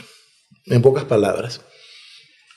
En 0.65 0.81
pocas 0.81 1.03
palabras. 1.03 1.61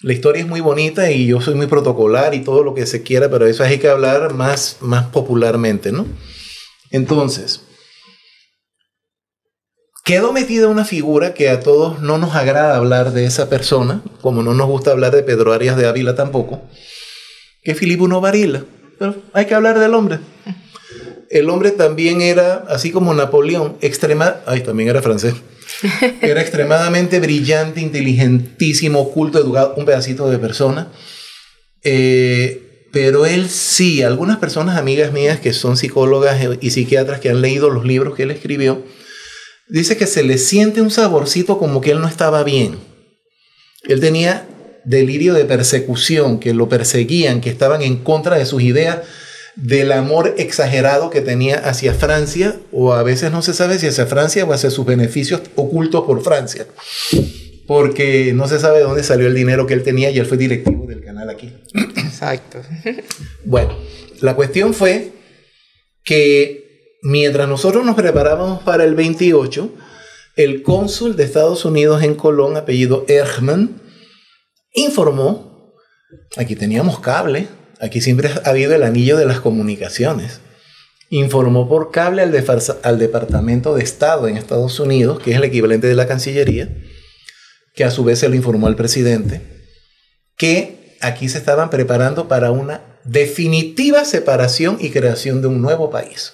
La 0.03 0.13
historia 0.13 0.43
es 0.43 0.49
muy 0.49 0.61
bonita 0.61 1.11
y 1.11 1.27
yo 1.27 1.41
soy 1.41 1.55
muy 1.55 1.67
protocolar 1.67 2.35
y 2.35 2.45
todo 2.45 2.63
lo 2.63 2.75
que 2.75 2.87
se 2.87 3.03
quiera, 3.03 3.31
pero 3.31 3.47
eso 3.47 3.65
hay 3.65 3.79
que 3.79 3.89
hablar 3.89 4.35
más, 4.35 4.77
más 4.81 5.07
popularmente, 5.07 5.91
¿no? 5.91 6.07
Entonces, 6.91 7.63
quedó 10.05 10.33
metida 10.33 10.69
una 10.69 10.85
figura 10.85 11.33
que 11.33 11.49
a 11.49 11.61
todos 11.61 12.01
no 12.01 12.19
nos 12.19 12.35
agrada 12.35 12.77
hablar 12.77 13.13
de 13.13 13.25
esa 13.25 13.49
persona, 13.49 14.03
como 14.21 14.43
no 14.43 14.53
nos 14.53 14.69
gusta 14.69 14.91
hablar 14.91 15.15
de 15.15 15.23
Pedro 15.23 15.53
Arias 15.53 15.77
de 15.77 15.87
Ávila 15.87 16.15
tampoco, 16.15 16.63
que 17.63 17.73
es 17.73 17.79
Filipe 17.79 18.07
Varila. 18.07 18.65
Pero 18.99 19.17
hay 19.33 19.47
que 19.47 19.55
hablar 19.55 19.79
del 19.79 19.95
hombre. 19.95 20.19
El 21.31 21.51
hombre 21.51 21.71
también 21.71 22.21
era, 22.21 22.65
así 22.69 22.93
como 22.93 23.13
Napoleón, 23.15 23.77
extrema, 23.81 24.37
ay, 24.47 24.61
también 24.61 24.89
era 24.89 25.03
francés. 25.03 25.35
Era 26.21 26.41
extremadamente 26.41 27.21
brillante, 27.21 27.81
inteligentísimo, 27.81 29.01
oculto, 29.01 29.39
educado, 29.39 29.75
un 29.77 29.85
pedacito 29.85 30.29
de 30.31 30.39
persona. 30.39 30.93
Eh, 31.83 32.89
pero 32.93 33.27
él 33.27 33.51
sí, 33.51 34.03
algunas 34.03 34.39
personas, 34.39 34.79
amigas 34.79 35.13
mías 35.13 35.39
que 35.39 35.53
son 35.53 35.77
psicólogas 35.77 36.41
y 36.61 36.71
psiquiatras 36.71 37.21
que 37.21 37.29
han 37.29 37.43
leído 37.43 37.69
los 37.69 37.85
libros 37.85 38.17
que 38.17 38.23
él 38.23 38.31
escribió, 38.31 38.83
dice 39.69 39.97
que 39.97 40.07
se 40.07 40.23
le 40.23 40.39
siente 40.39 40.81
un 40.81 40.91
saborcito 40.91 41.59
como 41.59 41.81
que 41.81 41.91
él 41.91 42.01
no 42.01 42.09
estaba 42.09 42.43
bien. 42.43 42.79
Él 43.85 44.01
tenía 44.01 44.49
delirio 44.85 45.35
de 45.35 45.45
persecución, 45.45 46.39
que 46.39 46.55
lo 46.55 46.69
perseguían, 46.69 47.41
que 47.41 47.51
estaban 47.51 47.83
en 47.83 47.99
contra 47.99 48.39
de 48.39 48.47
sus 48.47 48.63
ideas, 48.63 49.01
del 49.57 49.91
amor 49.93 50.35
exagerado 50.37 51.09
que 51.11 51.23
tenía 51.23 51.57
hacia 51.57 51.95
Francia, 51.95 52.57
o 52.73 52.93
a 52.93 53.03
veces 53.03 53.33
no 53.33 53.43
se 53.43 53.55
sabe 53.55 53.79
si 53.79 53.87
hacia 53.87 54.07
Francia 54.07 54.45
o 54.45 54.53
hacia 54.53 54.71
sus 54.71 54.85
beneficios 54.85 55.41
ocultos 55.57 56.05
por 56.05 56.23
Francia, 56.23 56.67
porque 57.67 58.33
no 58.35 58.47
se 58.49 58.61
sabe 58.61 58.79
de 58.79 58.85
dónde 58.85 59.03
salió 59.03 59.27
el 59.27 59.35
dinero 59.35 59.67
que 59.67 59.75
él 59.75 59.83
tenía 59.83 60.11
y 60.11 60.19
él 60.19 60.27
fue 60.27 60.37
directivo 60.37 60.87
del 60.87 61.03
canal 61.03 61.31
aquí. 61.31 61.53
Exacto. 61.97 62.61
Bueno, 63.45 63.77
la 64.21 64.37
cuestión 64.37 64.75
fue 64.75 65.13
que 66.05 66.99
mientras 67.03 67.49
nosotros 67.49 67.85
nos 67.85 67.97
preparábamos 67.97 68.63
para 68.63 68.85
el 68.85 68.95
28, 68.95 69.75
el 70.37 70.63
cónsul 70.63 71.17
de 71.17 71.25
Estados 71.25 71.65
Unidos 71.65 72.03
en 72.03 72.15
Colón, 72.15 72.59
apellido 72.59 73.07
Ergman, 73.09 73.81
informó, 74.75 75.75
aquí 76.37 76.55
teníamos 76.57 77.01
cable, 77.01 77.49
aquí 77.81 78.01
siempre 78.01 78.29
ha 78.29 78.51
habido 78.51 78.75
el 78.75 78.83
anillo 78.83 79.17
de 79.17 79.27
las 79.27 79.41
comunicaciones, 79.41 80.41
informó 81.11 81.69
por 81.69 81.91
cable 81.91 82.23
al, 82.23 82.99
Departamento 82.99 83.75
de 83.75 83.83
Estado 83.83 84.29
en 84.29 84.37
Estados 84.37 84.81
Unidos, 84.81 85.21
que 85.21 85.33
es 85.33 85.37
el 85.37 85.45
equivalente 85.45 85.87
de 85.87 85.95
la 85.95 86.09
Cancillería, 86.09 86.69
que 87.75 87.85
a 87.85 87.91
su 87.91 88.05
vez 88.05 88.19
se 88.19 88.29
lo 88.29 88.35
informó 88.35 88.67
al 88.67 88.77
presidente, 88.77 89.43
que 90.37 90.97
aquí 91.01 91.29
se 91.29 91.39
estaban 91.39 91.71
preparando 91.71 92.29
para 92.29 92.51
una 92.51 92.83
definitiva 93.05 94.05
separación 94.05 94.79
y 94.81 94.91
creación 94.91 95.43
de 95.43 95.49
un 95.49 95.63
nuevo 95.63 95.91
país. 95.91 96.33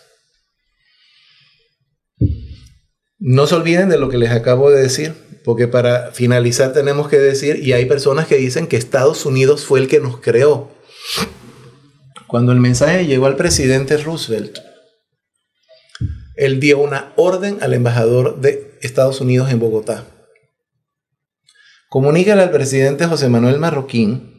No 3.18 3.46
se 3.46 3.54
olviden 3.54 3.88
de 3.88 3.98
lo 3.98 4.08
que 4.08 4.18
les 4.18 4.30
acabo 4.30 4.70
de 4.70 4.82
decir, 4.82 5.14
porque 5.44 5.68
para 5.68 6.10
finalizar 6.12 6.72
tenemos 6.72 7.08
que 7.08 7.18
decir, 7.18 7.62
y 7.62 7.72
hay 7.72 7.84
personas 7.86 8.26
que 8.26 8.36
dicen 8.36 8.66
que 8.66 8.76
Estados 8.76 9.26
Unidos 9.26 9.64
fue 9.64 9.80
el 9.80 9.88
que 9.88 10.00
nos 10.00 10.20
creó. 10.20 10.70
Cuando 12.26 12.52
el 12.52 12.60
mensaje 12.60 13.06
llegó 13.06 13.26
al 13.26 13.36
presidente 13.36 13.96
Roosevelt, 13.98 14.58
él 16.36 16.60
dio 16.60 16.78
una 16.78 17.12
orden 17.16 17.58
al 17.60 17.74
embajador 17.74 18.40
de 18.40 18.78
Estados 18.80 19.20
Unidos 19.20 19.50
en 19.50 19.60
Bogotá. 19.60 20.06
Comunícale 21.88 22.42
al 22.42 22.50
presidente 22.50 23.06
José 23.06 23.28
Manuel 23.28 23.58
Marroquín 23.58 24.32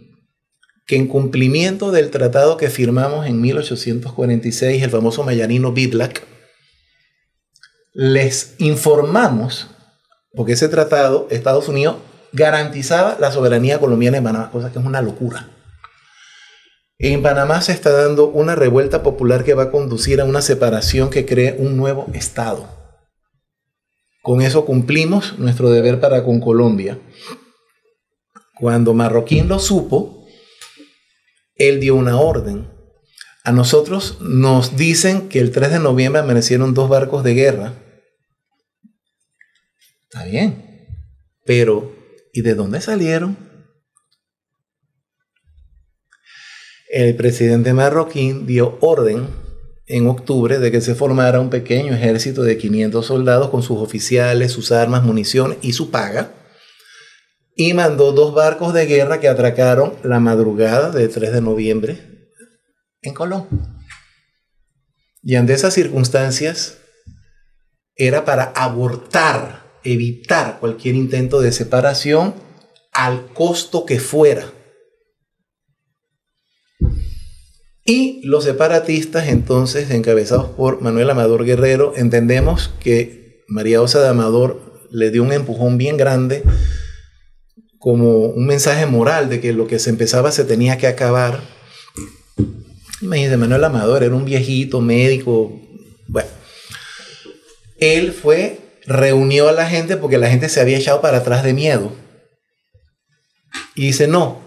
que 0.87 0.95
en 0.95 1.07
cumplimiento 1.07 1.91
del 1.91 2.09
tratado 2.09 2.57
que 2.57 2.69
firmamos 2.69 3.25
en 3.27 3.39
1846, 3.39 4.83
el 4.83 4.89
famoso 4.89 5.23
Mayanino 5.23 5.71
Bidlack, 5.71 6.23
les 7.93 8.55
informamos 8.57 9.67
porque 10.35 10.53
ese 10.53 10.67
tratado, 10.67 11.27
Estados 11.29 11.67
Unidos 11.69 11.97
garantizaba 12.31 13.17
la 13.19 13.31
soberanía 13.31 13.79
colombiana 13.79 14.17
en 14.17 14.23
Panamá, 14.23 14.51
cosa 14.51 14.71
que 14.71 14.79
es 14.79 14.85
una 14.85 15.01
locura. 15.01 15.52
En 16.99 17.21
Panamá 17.21 17.61
se 17.61 17.71
está 17.71 17.91
dando 17.91 18.27
una 18.27 18.55
revuelta 18.55 19.03
popular 19.03 19.43
que 19.43 19.53
va 19.53 19.63
a 19.63 19.71
conducir 19.71 20.21
a 20.21 20.25
una 20.25 20.41
separación 20.41 21.09
que 21.09 21.25
cree 21.25 21.55
un 21.57 21.75
nuevo 21.75 22.07
Estado. 22.13 22.67
Con 24.21 24.41
eso 24.41 24.65
cumplimos 24.65 25.37
nuestro 25.39 25.69
deber 25.69 25.99
para 25.99 26.23
con 26.23 26.39
Colombia. 26.39 26.99
Cuando 28.59 28.93
Marroquín 28.93 29.49
lo 29.49 29.59
supo, 29.59 30.25
él 31.55 31.79
dio 31.79 31.95
una 31.95 32.17
orden. 32.19 32.69
A 33.43 33.51
nosotros 33.51 34.17
nos 34.21 34.77
dicen 34.77 35.27
que 35.27 35.39
el 35.39 35.51
3 35.51 35.71
de 35.71 35.79
noviembre 35.79 36.21
amanecieron 36.21 36.73
dos 36.73 36.87
barcos 36.87 37.23
de 37.23 37.33
guerra 37.33 37.73
Está 40.13 40.25
bien. 40.25 40.85
Pero, 41.43 41.91
¿y 42.33 42.43
de 42.43 42.53
dónde 42.53 42.81
salieron? 42.81 43.35
El 46.93 47.15
presidente 47.15 47.73
marroquín 47.73 48.45
dio 48.45 48.77
orden 48.79 49.27
en 49.87 50.05
octubre 50.05 50.59
de 50.59 50.69
que 50.69 50.79
se 50.79 50.93
formara 50.93 51.39
un 51.39 51.49
pequeño 51.49 51.91
ejército 51.91 52.43
de 52.43 52.55
500 52.55 53.03
soldados 53.03 53.49
con 53.49 53.63
sus 53.63 53.79
oficiales, 53.79 54.51
sus 54.51 54.71
armas, 54.71 55.01
munición 55.01 55.57
y 55.63 55.73
su 55.73 55.89
paga. 55.89 56.33
Y 57.55 57.73
mandó 57.73 58.11
dos 58.11 58.35
barcos 58.35 58.75
de 58.75 58.85
guerra 58.85 59.19
que 59.19 59.27
atracaron 59.27 59.95
la 60.03 60.19
madrugada 60.19 60.91
del 60.91 61.09
3 61.09 61.33
de 61.33 61.41
noviembre 61.41 62.29
en 63.01 63.15
Colón. 63.15 63.47
Y 65.23 65.33
ante 65.33 65.53
esas 65.53 65.73
circunstancias 65.73 66.77
era 67.95 68.23
para 68.23 68.43
abortar 68.55 69.79
evitar 69.83 70.59
cualquier 70.59 70.93
intento 70.93 71.41
de 71.41 71.53
separación 71.53 72.35
al 72.91 73.33
costo 73.33 73.83
que 73.83 73.99
fuera. 73.99 74.53
Y 77.85 78.21
los 78.23 78.45
separatistas, 78.45 79.27
entonces, 79.27 79.91
encabezados 79.91 80.49
por 80.51 80.81
Manuel 80.81 81.09
Amador 81.09 81.43
Guerrero, 81.43 81.93
entendemos 81.97 82.71
que 82.79 83.43
María 83.47 83.81
Osa 83.81 84.01
de 84.01 84.07
Amador 84.07 84.87
le 84.89 85.11
dio 85.11 85.23
un 85.23 85.33
empujón 85.33 85.77
bien 85.77 85.97
grande 85.97 86.43
como 87.79 88.27
un 88.27 88.45
mensaje 88.45 88.85
moral 88.85 89.27
de 89.27 89.41
que 89.41 89.51
lo 89.51 89.67
que 89.67 89.79
se 89.79 89.89
empezaba 89.89 90.31
se 90.31 90.45
tenía 90.45 90.77
que 90.77 90.87
acabar. 90.87 91.41
Imagínense, 93.01 93.35
Manuel 93.35 93.65
Amador 93.65 94.03
era 94.03 94.15
un 94.15 94.23
viejito 94.23 94.79
médico. 94.79 95.51
Bueno, 96.07 96.29
él 97.79 98.13
fue 98.13 98.59
reunió 98.85 99.49
a 99.49 99.53
la 99.53 99.67
gente 99.67 99.97
porque 99.97 100.17
la 100.17 100.29
gente 100.29 100.47
se 100.47 100.61
había 100.61 100.77
echado 100.77 101.01
para 101.01 101.17
atrás 101.17 101.43
de 101.43 101.53
miedo. 101.53 101.91
Y 103.75 103.87
dice, 103.87 104.07
no, 104.07 104.39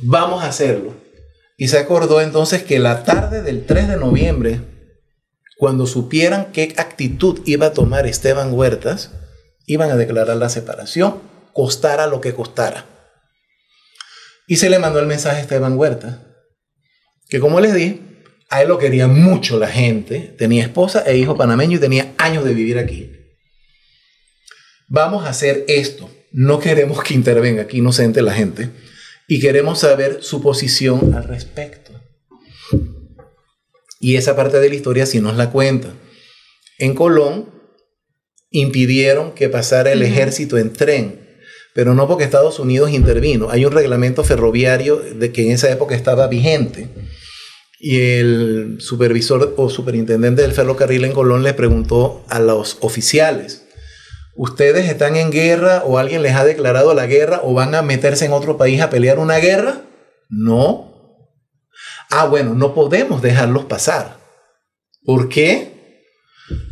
vamos 0.00 0.42
a 0.42 0.48
hacerlo. 0.48 0.94
Y 1.58 1.68
se 1.68 1.76
acordó 1.76 2.22
entonces 2.22 2.62
que 2.62 2.78
la 2.78 3.02
tarde 3.02 3.42
del 3.42 3.66
3 3.66 3.88
de 3.88 3.96
noviembre, 3.98 4.60
cuando 5.58 5.86
supieran 5.86 6.52
qué 6.52 6.72
actitud 6.78 7.40
iba 7.44 7.66
a 7.66 7.72
tomar 7.74 8.06
Esteban 8.06 8.54
Huertas, 8.54 9.10
Iban 9.70 9.90
a 9.90 9.96
declarar 9.96 10.38
la 10.38 10.48
separación, 10.48 11.20
costara 11.52 12.06
lo 12.06 12.22
que 12.22 12.32
costara. 12.32 12.86
Y 14.46 14.56
se 14.56 14.70
le 14.70 14.78
mandó 14.78 14.98
el 14.98 15.06
mensaje 15.06 15.36
a 15.36 15.40
Esteban 15.42 15.76
Huerta, 15.76 16.22
que 17.28 17.38
como 17.38 17.60
les 17.60 17.74
dije, 17.74 18.00
a 18.48 18.62
él 18.62 18.68
lo 18.68 18.78
quería 18.78 19.08
mucho 19.08 19.58
la 19.58 19.68
gente, 19.68 20.34
tenía 20.38 20.62
esposa 20.62 21.02
e 21.04 21.18
hijo 21.18 21.36
panameño 21.36 21.76
y 21.76 21.80
tenía 21.80 22.14
años 22.16 22.46
de 22.46 22.54
vivir 22.54 22.78
aquí. 22.78 23.12
Vamos 24.88 25.26
a 25.26 25.28
hacer 25.28 25.66
esto. 25.68 26.10
No 26.32 26.60
queremos 26.60 27.02
que 27.02 27.12
intervenga 27.12 27.64
aquí 27.64 27.78
inocente 27.78 28.22
la 28.22 28.32
gente 28.32 28.70
y 29.28 29.40
queremos 29.40 29.80
saber 29.80 30.18
su 30.22 30.40
posición 30.40 31.14
al 31.14 31.24
respecto. 31.24 31.92
Y 34.00 34.16
esa 34.16 34.34
parte 34.34 34.58
de 34.58 34.70
la 34.70 34.74
historia 34.74 35.06
sí 35.06 35.20
nos 35.20 35.36
la 35.36 35.50
cuenta. 35.50 35.92
En 36.78 36.94
Colón 36.94 37.50
impidieron 38.50 39.32
que 39.32 39.50
pasara 39.50 39.92
el 39.92 40.02
ejército 40.02 40.56
en 40.56 40.72
tren, 40.72 41.28
pero 41.74 41.94
no 41.94 42.08
porque 42.08 42.24
Estados 42.24 42.58
Unidos 42.58 42.90
intervino. 42.90 43.50
Hay 43.50 43.66
un 43.66 43.72
reglamento 43.72 44.24
ferroviario 44.24 44.96
de 44.96 45.30
que 45.30 45.42
en 45.42 45.52
esa 45.52 45.70
época 45.70 45.94
estaba 45.94 46.26
vigente. 46.26 46.88
Y 47.78 48.00
el 48.00 48.78
supervisor 48.80 49.54
o 49.58 49.68
superintendente 49.68 50.42
del 50.42 50.52
ferrocarril 50.52 51.04
en 51.04 51.12
Colón 51.12 51.42
le 51.42 51.54
preguntó 51.54 52.24
a 52.28 52.40
los 52.40 52.78
oficiales, 52.80 53.67
¿ustedes 54.38 54.88
están 54.88 55.16
en 55.16 55.30
guerra 55.30 55.82
o 55.84 55.98
alguien 55.98 56.22
les 56.22 56.34
ha 56.36 56.44
declarado 56.44 56.94
la 56.94 57.06
guerra 57.06 57.40
o 57.42 57.52
van 57.54 57.74
a 57.74 57.82
meterse 57.82 58.24
en 58.24 58.32
otro 58.32 58.56
país 58.56 58.80
a 58.80 58.88
pelear 58.88 59.18
una 59.18 59.38
guerra? 59.38 59.82
No. 60.30 61.26
Ah, 62.08 62.26
bueno, 62.26 62.54
no 62.54 62.72
podemos 62.72 63.20
dejarlos 63.20 63.64
pasar. 63.64 64.16
¿Por 65.04 65.28
qué? 65.28 66.04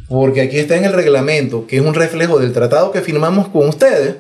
Porque 0.09 0.43
aquí 0.43 0.59
está 0.59 0.77
en 0.77 0.85
el 0.85 0.93
reglamento, 0.93 1.67
que 1.67 1.77
es 1.77 1.83
un 1.83 1.95
reflejo 1.95 2.39
del 2.39 2.53
tratado 2.53 2.93
que 2.93 3.03
firmamos 3.03 3.49
con 3.49 3.69
ustedes, 3.69 4.17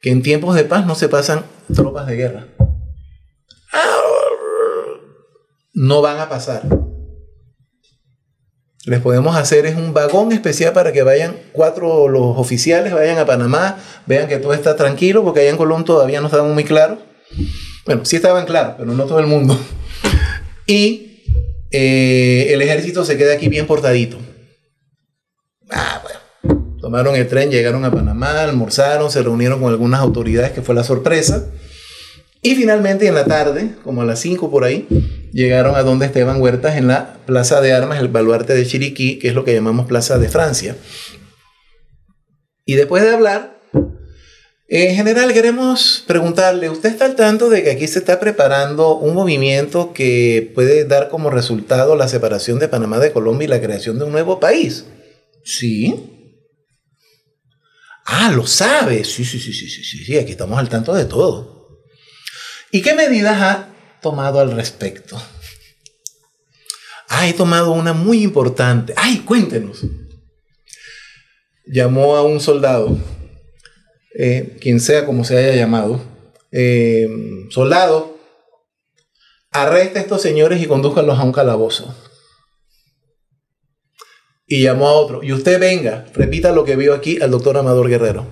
que 0.00 0.10
en 0.10 0.22
tiempos 0.22 0.54
de 0.54 0.64
paz 0.64 0.84
no 0.84 0.94
se 0.94 1.08
pasan 1.08 1.44
tropas 1.74 2.06
de 2.06 2.16
guerra. 2.16 2.46
No 5.72 6.02
van 6.02 6.18
a 6.18 6.28
pasar 6.28 6.62
les 8.84 9.00
podemos 9.00 9.36
hacer 9.36 9.64
es 9.66 9.76
un 9.76 9.94
vagón 9.94 10.32
especial 10.32 10.72
para 10.72 10.92
que 10.92 11.02
vayan 11.02 11.36
cuatro 11.52 12.08
los 12.08 12.36
oficiales, 12.36 12.92
vayan 12.92 13.18
a 13.18 13.26
Panamá, 13.26 13.78
vean 14.06 14.28
que 14.28 14.38
todo 14.38 14.54
está 14.54 14.74
tranquilo, 14.74 15.22
porque 15.22 15.40
allá 15.40 15.50
en 15.50 15.56
Colón 15.56 15.84
todavía 15.84 16.20
no 16.20 16.26
estaban 16.26 16.52
muy 16.52 16.64
claros. 16.64 16.98
Bueno, 17.86 18.04
sí 18.04 18.16
estaban 18.16 18.44
claros, 18.44 18.74
pero 18.78 18.92
no 18.92 19.04
todo 19.04 19.20
el 19.20 19.26
mundo. 19.26 19.58
Y 20.66 21.22
eh, 21.70 22.48
el 22.50 22.62
ejército 22.62 23.04
se 23.04 23.16
queda 23.16 23.34
aquí 23.34 23.48
bien 23.48 23.66
portadito. 23.66 24.18
Ah, 25.70 26.02
bueno. 26.02 26.78
Tomaron 26.80 27.14
el 27.14 27.28
tren, 27.28 27.50
llegaron 27.50 27.84
a 27.84 27.92
Panamá, 27.92 28.42
almorzaron, 28.42 29.10
se 29.10 29.22
reunieron 29.22 29.60
con 29.60 29.70
algunas 29.70 30.00
autoridades, 30.00 30.50
que 30.52 30.62
fue 30.62 30.74
la 30.74 30.82
sorpresa. 30.82 31.46
Y 32.42 32.56
finalmente 32.56 33.06
en 33.06 33.14
la 33.14 33.24
tarde, 33.24 33.70
como 33.84 34.02
a 34.02 34.04
las 34.04 34.18
5 34.20 34.50
por 34.50 34.64
ahí, 34.64 34.88
llegaron 35.32 35.74
a 35.74 35.82
donde 35.82 36.06
Esteban 36.06 36.40
Huertas 36.40 36.76
en 36.76 36.88
la 36.88 37.16
Plaza 37.26 37.60
de 37.60 37.72
Armas, 37.72 37.98
el 38.00 38.08
baluarte 38.08 38.54
de 38.54 38.66
Chiriquí, 38.66 39.18
que 39.18 39.28
es 39.28 39.34
lo 39.34 39.44
que 39.44 39.54
llamamos 39.54 39.86
Plaza 39.86 40.18
de 40.18 40.28
Francia. 40.28 40.76
Y 42.64 42.74
después 42.74 43.02
de 43.02 43.10
hablar, 43.10 43.60
en 44.68 44.94
general 44.94 45.32
queremos 45.32 46.04
preguntarle, 46.06 46.70
¿usted 46.70 46.90
está 46.90 47.06
al 47.06 47.16
tanto 47.16 47.48
de 47.50 47.62
que 47.62 47.70
aquí 47.72 47.88
se 47.88 47.98
está 47.98 48.20
preparando 48.20 48.96
un 48.96 49.14
movimiento 49.14 49.92
que 49.92 50.50
puede 50.54 50.84
dar 50.84 51.08
como 51.08 51.30
resultado 51.30 51.96
la 51.96 52.08
separación 52.08 52.58
de 52.58 52.68
Panamá 52.68 52.98
de 52.98 53.12
Colombia 53.12 53.46
y 53.46 53.48
la 53.48 53.60
creación 53.60 53.98
de 53.98 54.04
un 54.04 54.12
nuevo 54.12 54.38
país? 54.38 54.86
Sí. 55.44 56.08
Ah, 58.04 58.32
lo 58.34 58.46
sabe. 58.46 59.04
Sí, 59.04 59.24
sí, 59.24 59.38
sí, 59.38 59.52
sí, 59.52 59.68
sí, 59.68 60.04
sí, 60.04 60.18
aquí 60.18 60.32
estamos 60.32 60.58
al 60.58 60.68
tanto 60.68 60.94
de 60.94 61.04
todo. 61.04 61.80
¿Y 62.70 62.80
qué 62.80 62.94
medidas 62.94 63.42
ha 63.42 63.71
tomado 64.02 64.40
al 64.40 64.50
respecto? 64.52 65.20
Ah, 67.08 67.28
he 67.28 67.32
tomado 67.32 67.72
una 67.72 67.92
muy 67.92 68.22
importante. 68.22 68.92
¡Ay, 68.96 69.18
cuéntenos! 69.20 69.84
Llamó 71.66 72.16
a 72.16 72.22
un 72.22 72.40
soldado, 72.40 72.98
eh, 74.18 74.56
quien 74.60 74.80
sea 74.80 75.06
como 75.06 75.24
se 75.24 75.38
haya 75.38 75.54
llamado. 75.54 76.00
Eh, 76.50 77.08
soldado, 77.50 78.18
arresta 79.50 79.98
a 79.98 80.02
estos 80.02 80.20
señores 80.20 80.60
y 80.60 80.66
condújalos 80.66 81.18
a 81.18 81.22
un 81.22 81.32
calabozo. 81.32 81.94
Y 84.46 84.62
llamó 84.62 84.88
a 84.88 84.92
otro. 84.92 85.22
Y 85.22 85.32
usted 85.32 85.60
venga, 85.60 86.06
repita 86.14 86.52
lo 86.52 86.64
que 86.64 86.76
vio 86.76 86.94
aquí 86.94 87.20
al 87.22 87.30
doctor 87.30 87.56
Amador 87.56 87.88
Guerrero. 87.88 88.26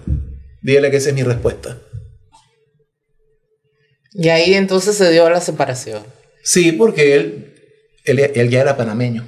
Dígale 0.62 0.90
que 0.90 0.96
esa 0.98 1.10
es 1.10 1.14
mi 1.14 1.22
respuesta. 1.22 1.78
Y 4.12 4.28
ahí 4.28 4.54
entonces 4.54 4.96
se 4.96 5.10
dio 5.10 5.28
la 5.30 5.40
separación. 5.40 6.02
Sí, 6.42 6.72
porque 6.72 7.14
él, 7.14 7.54
él, 8.04 8.50
ya 8.50 8.60
era 8.60 8.76
panameño. 8.76 9.26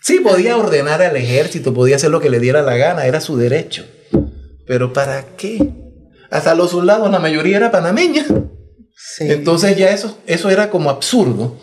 Sí, 0.00 0.20
podía 0.20 0.56
ordenar 0.56 1.02
al 1.02 1.16
ejército, 1.16 1.74
podía 1.74 1.96
hacer 1.96 2.10
lo 2.10 2.20
que 2.20 2.30
le 2.30 2.40
diera 2.40 2.62
la 2.62 2.76
gana, 2.76 3.06
era 3.06 3.20
su 3.20 3.36
derecho. 3.36 3.86
Pero 4.66 4.92
¿para 4.92 5.36
qué? 5.36 5.68
Hasta 6.30 6.54
los 6.54 6.70
soldados, 6.70 7.10
la 7.10 7.18
mayoría 7.18 7.56
era 7.56 7.70
panameña. 7.70 8.24
Entonces 9.18 9.76
ya 9.76 9.90
eso, 9.90 10.18
eso 10.26 10.50
era 10.50 10.70
como 10.70 10.90
absurdo. 10.90 11.58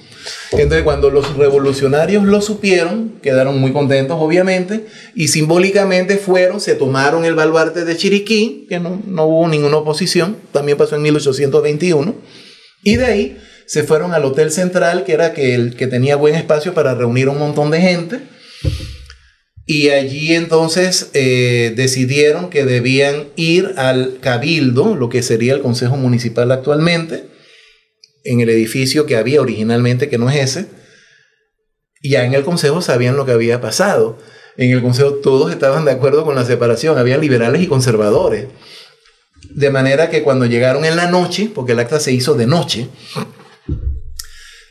Entonces 0.51 0.83
cuando 0.83 1.09
los 1.09 1.35
revolucionarios 1.35 2.23
lo 2.23 2.41
supieron, 2.41 3.19
quedaron 3.21 3.59
muy 3.59 3.71
contentos 3.71 4.17
obviamente, 4.19 4.85
y 5.15 5.27
simbólicamente 5.27 6.17
fueron, 6.17 6.61
se 6.61 6.75
tomaron 6.75 7.25
el 7.25 7.35
baluarte 7.35 7.85
de 7.85 7.97
Chiriquí, 7.97 8.65
que 8.69 8.79
no, 8.79 9.01
no 9.05 9.25
hubo 9.25 9.47
ninguna 9.47 9.77
oposición, 9.77 10.37
también 10.51 10.77
pasó 10.77 10.95
en 10.95 11.03
1821, 11.03 12.15
y 12.83 12.95
de 12.95 13.05
ahí 13.05 13.37
se 13.65 13.83
fueron 13.83 14.13
al 14.13 14.25
Hotel 14.25 14.51
Central, 14.51 15.03
que 15.03 15.13
era 15.13 15.33
que 15.33 15.53
el 15.53 15.75
que 15.75 15.87
tenía 15.87 16.15
buen 16.15 16.35
espacio 16.35 16.73
para 16.73 16.95
reunir 16.95 17.29
un 17.29 17.39
montón 17.39 17.69
de 17.69 17.81
gente, 17.81 18.21
y 19.69 19.89
allí 19.89 20.33
entonces 20.33 21.09
eh, 21.13 21.73
decidieron 21.75 22.49
que 22.49 22.63
debían 22.63 23.27
ir 23.35 23.73
al 23.75 24.19
cabildo, 24.21 24.95
lo 24.95 25.09
que 25.09 25.21
sería 25.21 25.53
el 25.53 25.59
Consejo 25.59 25.97
Municipal 25.97 26.53
actualmente, 26.53 27.25
en 28.27 28.41
el 28.41 28.49
edificio 28.49 29.05
que 29.05 29.15
había 29.15 29.41
originalmente, 29.41 30.09
que 30.09 30.17
no 30.17 30.29
es 30.29 30.35
ese, 30.37 30.67
ya 32.03 32.25
en 32.25 32.33
el 32.33 32.43
Consejo 32.43 32.81
sabían 32.81 33.15
lo 33.15 33.25
que 33.25 33.31
había 33.31 33.61
pasado. 33.61 34.17
En 34.57 34.71
el 34.71 34.81
Consejo 34.81 35.15
todos 35.15 35.51
estaban 35.51 35.85
de 35.85 35.91
acuerdo 35.91 36.25
con 36.25 36.35
la 36.35 36.45
separación, 36.45 36.97
había 36.97 37.17
liberales 37.17 37.61
y 37.61 37.67
conservadores. 37.67 38.47
De 39.49 39.69
manera 39.69 40.09
que 40.09 40.23
cuando 40.23 40.45
llegaron 40.45 40.85
en 40.85 40.95
la 40.95 41.09
noche, 41.09 41.51
porque 41.53 41.71
el 41.71 41.79
acta 41.79 41.99
se 41.99 42.11
hizo 42.11 42.33
de 42.35 42.47
noche, 42.47 42.89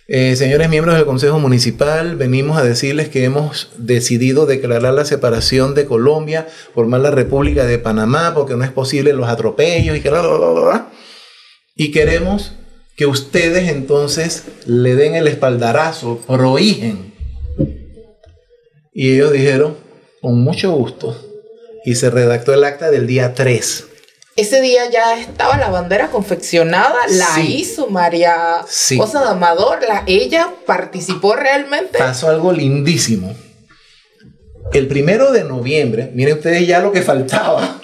eh, 0.09 0.37
señores 0.37 0.69
miembros 0.69 0.95
del 0.97 1.05
Consejo 1.05 1.39
Municipal, 1.39 2.17
venimos 2.17 2.59
a 2.59 2.65
decirles 2.65 3.09
que 3.09 3.25
hemos 3.25 3.71
decidido 3.77 4.47
declarar 4.47 4.95
la 4.95 5.05
separación 5.05 5.75
de 5.75 5.87
Colombia, 5.87 6.47
formar 6.75 7.01
la 7.01 7.11
República 7.11 7.65
de 7.65 7.79
Panamá, 7.79 8.33
porque 8.35 8.55
no 8.55 8.65
es 8.65 8.71
posible 8.71 9.13
los 9.13 9.29
atropellos 9.29 9.97
y 9.97 10.01
que... 10.01 10.13
Y 11.79 11.91
queremos 11.91 12.53
que 12.97 13.07
ustedes 13.07 13.69
entonces 13.69 14.45
le 14.65 14.95
den 14.95 15.15
el 15.15 15.29
espaldarazo, 15.29 16.19
prohígen. 16.27 17.13
Y 18.93 19.13
ellos 19.13 19.33
dijeron, 19.33 19.77
con 20.23 20.41
mucho 20.41 20.73
gusto. 20.73 21.15
Y 21.85 21.95
se 21.97 22.09
redactó 22.11 22.55
el 22.55 22.65
acta 22.65 22.91
del 22.91 23.07
día 23.07 23.35
3. 23.35 23.85
Ese 24.37 24.61
día 24.61 24.91
ya 24.91 25.19
estaba 25.19 25.57
la 25.59 25.71
bandera 25.71 26.09
confeccionada, 26.09 26.95
la 27.11 27.41
hizo 27.41 27.89
María 27.89 28.65
sí. 28.69 28.99
Cosa 28.99 29.23
de 29.23 29.29
Amador, 29.29 29.79
la, 29.87 30.03
ella 30.07 30.53
participó 30.67 31.37
realmente. 31.37 31.99
Pasó 31.99 32.29
algo 32.29 32.53
lindísimo. 32.53 33.35
El 34.73 34.89
primero 34.89 35.33
de 35.33 35.45
noviembre, 35.45 36.11
miren 36.15 36.39
ustedes 36.39 36.67
ya 36.67 36.81
lo 36.81 36.93
que 36.93 37.03
faltaba. 37.03 37.81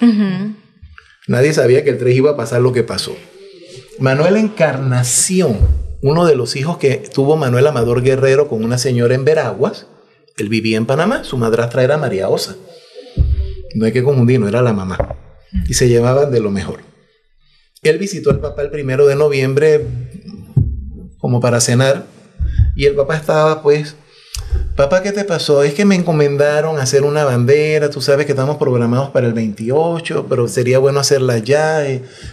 Nadie 1.26 1.52
sabía 1.52 1.84
que 1.84 1.90
el 1.90 1.98
3 1.98 2.16
iba 2.16 2.32
a 2.32 2.36
pasar 2.36 2.60
lo 2.60 2.72
que 2.72 2.82
pasó. 2.82 3.16
Manuel 3.98 4.36
Encarnación, 4.36 5.58
uno 6.02 6.26
de 6.26 6.34
los 6.34 6.56
hijos 6.56 6.78
que 6.78 6.96
tuvo 7.12 7.36
Manuel 7.36 7.66
Amador 7.66 8.02
Guerrero 8.02 8.48
con 8.48 8.64
una 8.64 8.78
señora 8.78 9.14
en 9.14 9.24
Veraguas, 9.24 9.86
él 10.36 10.48
vivía 10.48 10.76
en 10.76 10.86
Panamá, 10.86 11.24
su 11.24 11.36
madrastra 11.36 11.82
era 11.82 11.98
María 11.98 12.28
Osa. 12.28 12.56
No 13.74 13.84
hay 13.84 13.92
que 13.92 14.02
confundir, 14.02 14.40
no 14.40 14.48
era 14.48 14.62
la 14.62 14.72
mamá. 14.72 15.16
Y 15.68 15.74
se 15.74 15.88
llevaban 15.88 16.30
de 16.30 16.40
lo 16.40 16.50
mejor. 16.50 16.80
Él 17.82 17.98
visitó 17.98 18.30
al 18.30 18.40
papá 18.40 18.62
el 18.62 18.70
primero 18.70 19.06
de 19.06 19.16
noviembre 19.16 19.86
como 21.18 21.40
para 21.40 21.60
cenar 21.60 22.06
y 22.74 22.86
el 22.86 22.94
papá 22.94 23.16
estaba 23.16 23.62
pues 23.62 23.96
Papá, 24.76 25.02
¿qué 25.02 25.12
te 25.12 25.24
pasó? 25.24 25.62
Es 25.62 25.74
que 25.74 25.84
me 25.84 25.94
encomendaron 25.94 26.78
hacer 26.78 27.02
una 27.04 27.24
bandera, 27.24 27.90
tú 27.90 28.00
sabes 28.00 28.24
que 28.24 28.32
estamos 28.32 28.56
programados 28.56 29.10
para 29.10 29.26
el 29.26 29.34
28, 29.34 30.26
pero 30.28 30.48
sería 30.48 30.78
bueno 30.78 30.98
hacerla 30.98 31.38
ya. 31.38 31.84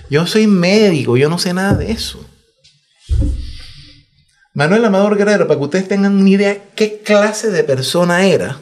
Yo 0.10 0.26
soy 0.26 0.48
médico, 0.48 1.18
yo 1.18 1.30
no 1.30 1.38
sé 1.38 1.54
nada 1.54 1.74
de 1.74 1.92
eso. 1.92 2.26
Manuel 4.54 4.86
Amador 4.86 5.18
Guerrero, 5.18 5.48
para 5.48 5.60
que 5.60 5.66
ustedes 5.66 5.88
tengan 5.88 6.18
una 6.18 6.30
idea 6.30 6.64
qué 6.76 7.02
clase 7.04 7.52
de 7.52 7.64
persona 7.64 8.26
era, 8.26 8.58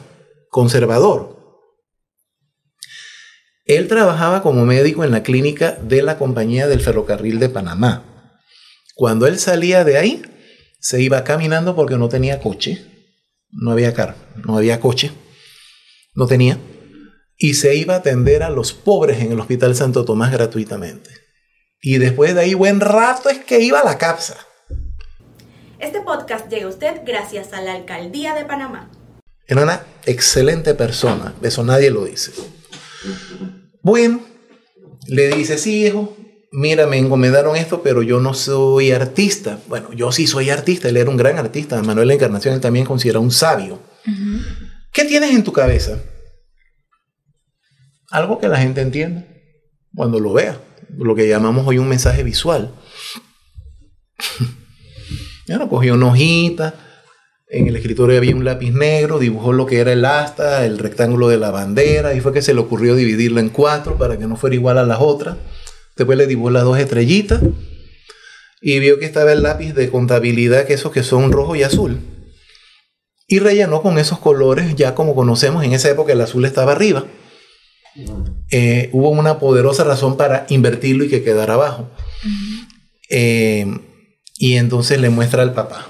conservador. 0.50 1.38
Él 3.64 3.86
trabajaba 3.86 4.42
como 4.42 4.64
médico 4.64 5.04
en 5.04 5.12
la 5.12 5.22
clínica 5.22 5.78
de 5.82 6.02
la 6.02 6.18
compañía 6.18 6.66
del 6.66 6.80
ferrocarril 6.80 7.38
de 7.38 7.48
Panamá. 7.48 8.32
Cuando 8.94 9.26
él 9.26 9.38
salía 9.38 9.84
de 9.84 9.98
ahí, 9.98 10.22
se 10.80 11.00
iba 11.00 11.22
caminando 11.22 11.76
porque 11.76 11.96
no 11.96 12.08
tenía 12.08 12.40
coche. 12.40 12.97
No 13.50 13.72
había 13.72 13.94
carro, 13.94 14.16
no 14.44 14.56
había 14.56 14.80
coche. 14.80 15.12
No 16.14 16.26
tenía. 16.26 16.58
Y 17.36 17.54
se 17.54 17.76
iba 17.76 17.94
a 17.94 17.98
atender 17.98 18.42
a 18.42 18.50
los 18.50 18.72
pobres 18.72 19.20
en 19.20 19.32
el 19.32 19.40
Hospital 19.40 19.76
Santo 19.76 20.04
Tomás 20.04 20.32
gratuitamente. 20.32 21.10
Y 21.80 21.98
después 21.98 22.34
de 22.34 22.40
ahí, 22.40 22.54
buen 22.54 22.80
rato 22.80 23.28
es 23.28 23.38
que 23.38 23.60
iba 23.60 23.80
a 23.80 23.84
la 23.84 23.98
CAPSA. 23.98 24.36
Este 25.78 26.00
podcast 26.00 26.48
llega 26.48 26.66
a 26.66 26.70
usted 26.70 27.02
gracias 27.06 27.52
a 27.52 27.60
la 27.60 27.74
Alcaldía 27.74 28.34
de 28.34 28.44
Panamá. 28.44 28.90
Era 29.46 29.62
una 29.62 29.82
excelente 30.04 30.74
persona, 30.74 31.34
eso 31.40 31.62
nadie 31.62 31.90
lo 31.90 32.04
dice. 32.04 32.32
Bueno, 33.80 34.20
le 35.06 35.28
dice, 35.28 35.56
sí, 35.56 35.86
hijo, 35.86 36.17
mira, 36.52 36.86
me 36.86 36.98
encomendaron 36.98 37.56
esto, 37.56 37.82
pero 37.82 38.02
yo 38.02 38.20
no 38.20 38.34
soy 38.34 38.92
artista. 38.92 39.58
Bueno, 39.68 39.92
yo 39.92 40.12
sí 40.12 40.26
soy 40.26 40.50
artista, 40.50 40.88
él 40.88 40.96
era 40.96 41.10
un 41.10 41.16
gran 41.16 41.38
artista. 41.38 41.82
Manuel 41.82 42.10
Encarnación 42.10 42.54
él 42.54 42.60
también 42.60 42.86
considera 42.86 43.18
un 43.18 43.30
sabio. 43.30 43.80
¿Qué 44.92 45.04
tienes 45.04 45.30
en 45.30 45.44
tu 45.44 45.52
cabeza? 45.52 45.98
Algo 48.10 48.38
que 48.38 48.48
la 48.48 48.58
gente 48.58 48.80
entienda 48.80 49.26
cuando 49.94 50.18
lo 50.18 50.32
vea. 50.32 50.60
Lo 50.96 51.14
que 51.14 51.28
llamamos 51.28 51.66
hoy 51.66 51.78
un 51.78 51.88
mensaje 51.88 52.22
visual. 52.22 52.74
ya 55.46 55.58
no 55.58 55.68
cogió 55.68 55.94
una 55.94 56.08
hojita, 56.08 56.74
en 57.50 57.66
el 57.66 57.76
escritorio 57.76 58.18
había 58.18 58.36
un 58.36 58.44
lápiz 58.44 58.72
negro, 58.72 59.18
dibujó 59.18 59.54
lo 59.54 59.64
que 59.64 59.78
era 59.78 59.92
el 59.92 60.04
asta, 60.04 60.66
el 60.66 60.78
rectángulo 60.78 61.28
de 61.28 61.38
la 61.38 61.50
bandera, 61.50 62.12
y 62.12 62.20
fue 62.20 62.34
que 62.34 62.42
se 62.42 62.52
le 62.52 62.60
ocurrió 62.60 62.94
dividirla 62.94 63.40
en 63.40 63.48
cuatro 63.48 63.96
para 63.96 64.18
que 64.18 64.26
no 64.26 64.36
fuera 64.36 64.54
igual 64.54 64.76
a 64.76 64.84
las 64.84 65.00
otras. 65.00 65.38
Después 65.98 66.16
le 66.16 66.26
dibujó 66.26 66.50
las 66.50 66.62
dos 66.62 66.78
estrellitas 66.78 67.42
y 68.60 68.78
vio 68.78 68.98
que 68.98 69.04
estaba 69.04 69.32
el 69.32 69.42
lápiz 69.42 69.72
de 69.72 69.90
contabilidad, 69.90 70.66
que 70.66 70.74
esos 70.74 70.92
que 70.92 71.02
son 71.02 71.32
rojo 71.32 71.56
y 71.56 71.64
azul. 71.64 72.00
Y 73.26 73.40
rellenó 73.40 73.82
con 73.82 73.98
esos 73.98 74.18
colores, 74.18 74.74
ya 74.76 74.94
como 74.94 75.14
conocemos, 75.14 75.64
en 75.64 75.72
esa 75.72 75.90
época 75.90 76.12
el 76.12 76.20
azul 76.20 76.44
estaba 76.44 76.72
arriba. 76.72 77.04
Eh, 78.50 78.88
hubo 78.92 79.10
una 79.10 79.38
poderosa 79.38 79.84
razón 79.84 80.16
para 80.16 80.46
invertirlo 80.48 81.04
y 81.04 81.08
que 81.08 81.22
quedara 81.22 81.54
abajo. 81.54 81.90
Eh, 83.10 83.66
y 84.36 84.54
entonces 84.54 85.00
le 85.00 85.10
muestra 85.10 85.42
al 85.42 85.52
papá. 85.52 85.88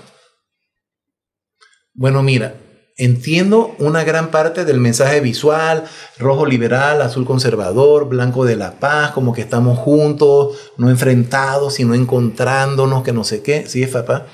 Bueno, 1.93 2.23
mira, 2.23 2.55
entiendo 2.99 3.77
una 3.79 4.03
gran 4.03 4.31
parte 4.31 4.65
del 4.65 4.81
mensaje 4.81 5.21
visual, 5.21 5.85
rojo 6.19 6.45
liberal, 6.45 7.01
azul 7.01 7.25
conservador, 7.25 8.09
blanco 8.09 8.45
de 8.45 8.57
la 8.57 8.81
paz, 8.81 9.13
como 9.13 9.33
que 9.33 9.41
estamos 9.41 9.79
juntos, 9.79 10.73
no 10.77 10.91
enfrentados, 10.91 11.75
sino 11.75 11.95
encontrándonos, 11.95 13.05
que 13.05 13.13
no 13.13 13.25
sé 13.25 13.43
qué. 13.43 13.67
Sí, 13.69 13.87
papá. 13.87 14.27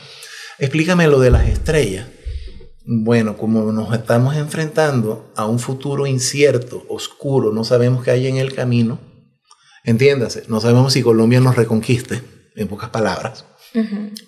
Explícame 0.58 1.06
lo 1.06 1.20
de 1.20 1.30
las 1.30 1.46
estrellas. 1.46 2.08
Bueno, 2.86 3.36
como 3.36 3.70
nos 3.70 3.94
estamos 3.94 4.36
enfrentando 4.36 5.32
a 5.36 5.46
un 5.46 5.58
futuro 5.58 6.06
incierto, 6.06 6.84
oscuro, 6.88 7.52
no 7.52 7.64
sabemos 7.64 8.02
qué 8.02 8.10
hay 8.10 8.26
en 8.26 8.36
el 8.36 8.54
camino, 8.54 8.98
entiéndase, 9.84 10.44
no 10.48 10.60
sabemos 10.60 10.92
si 10.92 11.02
Colombia 11.02 11.40
nos 11.40 11.56
reconquiste, 11.56 12.22
en 12.56 12.68
pocas 12.68 12.90
palabras, 12.90 13.46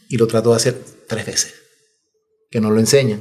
y 0.08 0.16
lo 0.16 0.26
trato 0.26 0.50
de 0.50 0.56
hacer 0.56 0.82
tres 1.06 1.26
veces 1.26 1.54
que 2.50 2.60
no 2.60 2.70
lo 2.70 2.80
enseñan. 2.80 3.20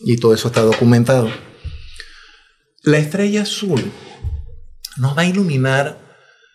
Y 0.00 0.16
todo 0.16 0.34
eso 0.34 0.48
está 0.48 0.62
documentado. 0.62 1.30
La 2.82 2.98
estrella 2.98 3.42
azul 3.42 3.92
nos 4.96 5.16
va 5.16 5.22
a 5.22 5.26
iluminar 5.26 5.98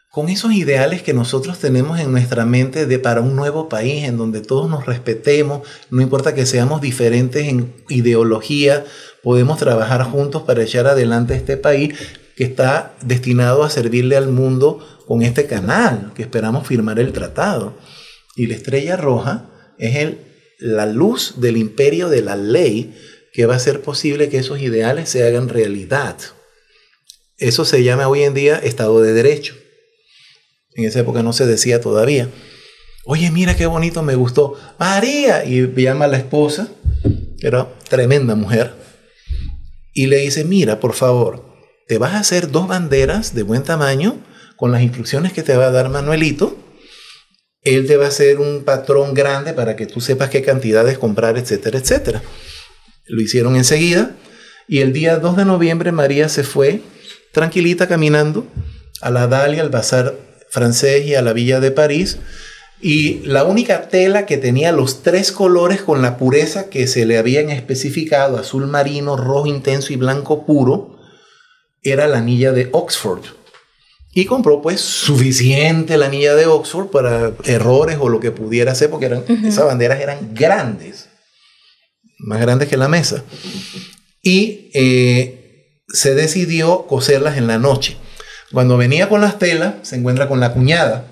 con 0.09 0.29
esos 0.29 0.53
ideales 0.53 1.03
que 1.03 1.13
nosotros 1.13 1.59
tenemos 1.59 1.99
en 1.99 2.11
nuestra 2.11 2.45
mente 2.45 2.85
de 2.85 2.99
para 2.99 3.21
un 3.21 3.35
nuevo 3.35 3.67
país 3.67 4.05
en 4.05 4.17
donde 4.17 4.41
todos 4.41 4.69
nos 4.69 4.85
respetemos, 4.85 5.67
no 5.89 6.01
importa 6.01 6.33
que 6.33 6.45
seamos 6.45 6.81
diferentes 6.81 7.47
en 7.47 7.75
ideología, 7.89 8.85
podemos 9.21 9.57
trabajar 9.59 10.03
juntos 10.03 10.43
para 10.43 10.63
echar 10.63 10.87
adelante 10.87 11.35
este 11.35 11.57
país 11.57 11.93
que 12.35 12.45
está 12.45 12.95
destinado 13.01 13.63
a 13.63 13.69
servirle 13.69 14.15
al 14.15 14.29
mundo 14.29 14.79
con 15.05 15.21
este 15.21 15.47
canal, 15.47 16.13
que 16.15 16.23
esperamos 16.23 16.65
firmar 16.65 16.99
el 16.99 17.11
tratado. 17.11 17.77
Y 18.35 18.47
la 18.47 18.55
estrella 18.55 18.95
roja 18.97 19.49
es 19.77 19.95
el 19.97 20.19
la 20.59 20.85
luz 20.85 21.35
del 21.37 21.57
imperio 21.57 22.09
de 22.09 22.21
la 22.21 22.35
ley 22.35 22.95
que 23.35 23.45
va 23.45 23.55
a 23.55 23.57
hacer 23.57 23.81
posible 23.81 24.29
que 24.29 24.37
esos 24.37 24.61
ideales 24.61 25.09
se 25.09 25.27
hagan 25.27 25.49
realidad. 25.49 26.15
Eso 27.37 27.65
se 27.65 27.83
llama 27.83 28.07
hoy 28.07 28.23
en 28.23 28.33
día 28.33 28.57
Estado 28.57 29.01
de 29.01 29.11
Derecho. 29.11 29.55
En 30.75 30.85
esa 30.85 31.01
época 31.01 31.21
no 31.21 31.33
se 31.33 31.45
decía 31.45 31.81
todavía. 31.81 32.29
Oye, 33.03 33.29
mira 33.31 33.57
qué 33.57 33.65
bonito, 33.65 34.01
me 34.03 34.15
gustó. 34.15 34.57
María. 34.79 35.43
Y 35.43 35.67
llama 35.75 36.05
a 36.05 36.07
la 36.07 36.17
esposa, 36.17 36.69
que 37.37 37.47
era 37.47 37.67
tremenda 37.89 38.35
mujer, 38.35 38.73
y 39.93 40.07
le 40.07 40.19
dice, 40.19 40.45
mira, 40.45 40.79
por 40.79 40.93
favor, 40.93 41.45
te 41.89 41.97
vas 41.97 42.13
a 42.13 42.19
hacer 42.19 42.51
dos 42.51 42.69
banderas 42.69 43.35
de 43.35 43.43
buen 43.43 43.63
tamaño 43.63 44.17
con 44.55 44.71
las 44.71 44.81
instrucciones 44.81 45.33
que 45.33 45.43
te 45.43 45.57
va 45.57 45.67
a 45.67 45.71
dar 45.71 45.89
Manuelito 45.89 46.57
él 47.65 47.87
te 47.87 47.97
va 47.97 48.05
a 48.05 48.09
hacer 48.09 48.39
un 48.39 48.63
patrón 48.63 49.15
grande 49.15 49.53
para 49.53 49.75
que 49.75 49.87
tú 49.87 49.99
sepas 49.99 50.29
qué 50.29 50.43
cantidades 50.43 50.99
comprar, 50.99 51.35
etcétera, 51.37 51.79
etcétera. 51.79 52.21
Lo 53.07 53.21
hicieron 53.21 53.55
enseguida. 53.55 54.15
Y 54.67 54.79
el 54.79 54.93
día 54.93 55.17
2 55.17 55.37
de 55.37 55.45
noviembre 55.45 55.91
María 55.91 56.29
se 56.29 56.43
fue 56.43 56.81
tranquilita 57.31 57.87
caminando 57.87 58.47
a 59.01 59.11
la 59.11 59.27
Dalia, 59.27 59.61
al 59.61 59.69
Bazar 59.69 60.15
francés 60.49 61.05
y 61.05 61.15
a 61.15 61.21
la 61.21 61.33
Villa 61.33 61.59
de 61.59 61.71
París. 61.71 62.17
Y 62.81 63.19
la 63.25 63.43
única 63.43 63.89
tela 63.89 64.25
que 64.25 64.37
tenía 64.37 64.71
los 64.71 65.01
tres 65.01 65.31
colores 65.31 65.81
con 65.81 66.01
la 66.01 66.17
pureza 66.17 66.69
que 66.69 66.87
se 66.87 67.05
le 67.05 67.17
habían 67.17 67.49
especificado, 67.49 68.37
azul 68.37 68.67
marino, 68.67 69.17
rojo 69.17 69.47
intenso 69.47 69.93
y 69.93 69.95
blanco 69.95 70.45
puro, 70.45 70.97
era 71.81 72.07
la 72.07 72.17
anilla 72.17 72.51
de 72.51 72.69
Oxford. 72.71 73.21
Y 74.13 74.25
compró 74.25 74.61
pues 74.61 74.81
suficiente 74.81 75.97
la 75.97 76.07
anilla 76.07 76.35
de 76.35 76.45
Oxford 76.45 76.87
para 76.87 77.33
errores 77.43 77.97
o 77.99 78.09
lo 78.09 78.19
que 78.19 78.31
pudiera 78.31 78.73
ser, 78.75 78.89
porque 78.89 79.07
eran, 79.07 79.23
esas 79.45 79.65
banderas 79.65 79.99
eran 79.99 80.33
grandes, 80.33 81.04
más 82.25 82.41
grandes 82.41 82.67
que 82.67 82.77
la 82.77 82.87
mesa. 82.87 83.23
Y 84.21 84.71
eh, 84.73 85.81
se 85.87 86.15
decidió 86.15 86.87
coserlas 86.87 87.37
en 87.37 87.47
la 87.47 87.57
noche. 87.57 87.97
Cuando 88.51 88.77
venía 88.77 89.09
con 89.09 89.21
las 89.21 89.39
telas, 89.39 89.75
se 89.83 89.95
encuentra 89.95 90.27
con 90.27 90.39
la 90.39 90.53
cuñada, 90.53 91.11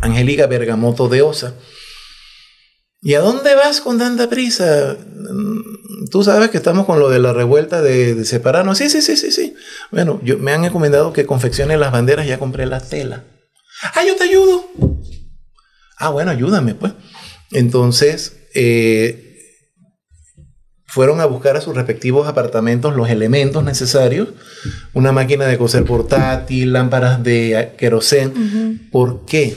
Angélica 0.00 0.46
Bergamoto 0.46 1.08
de 1.08 1.22
Osa. 1.22 1.54
¿Y 3.00 3.14
a 3.14 3.20
dónde 3.20 3.54
vas 3.54 3.80
con 3.80 3.98
tanta 3.98 4.28
prisa? 4.28 4.96
tú 6.10 6.22
sabes 6.22 6.50
que 6.50 6.58
estamos 6.58 6.84
con 6.84 6.98
lo 6.98 7.08
de 7.08 7.18
la 7.18 7.32
revuelta 7.32 7.80
de, 7.80 8.24
separarnos. 8.24 8.78
Sí, 8.78 8.90
sí, 8.90 9.00
sí, 9.02 9.16
sí, 9.16 9.32
sí. 9.32 9.54
Bueno, 9.90 10.20
yo, 10.22 10.38
me 10.38 10.52
han 10.52 10.64
encomendado 10.64 11.12
que 11.12 11.26
confeccione 11.26 11.76
las 11.78 11.90
banderas, 11.90 12.26
ya 12.26 12.38
compré 12.38 12.66
la 12.66 12.80
tela. 12.80 13.24
Ah, 13.94 14.04
yo 14.06 14.14
te 14.16 14.24
ayudo. 14.24 14.68
Ah, 15.96 16.10
bueno, 16.10 16.30
ayúdame, 16.30 16.74
pues. 16.74 16.92
Entonces, 17.50 18.36
eh, 18.54 19.31
fueron 20.92 21.20
a 21.20 21.26
buscar 21.26 21.56
a 21.56 21.60
sus 21.60 21.74
respectivos 21.74 22.28
apartamentos 22.28 22.94
los 22.94 23.08
elementos 23.08 23.64
necesarios, 23.64 24.28
una 24.92 25.12
máquina 25.12 25.46
de 25.46 25.58
coser 25.58 25.84
portátil, 25.84 26.72
lámparas 26.72 27.22
de 27.22 27.72
querosén. 27.78 28.88
¿Por 28.90 29.24
qué? 29.24 29.56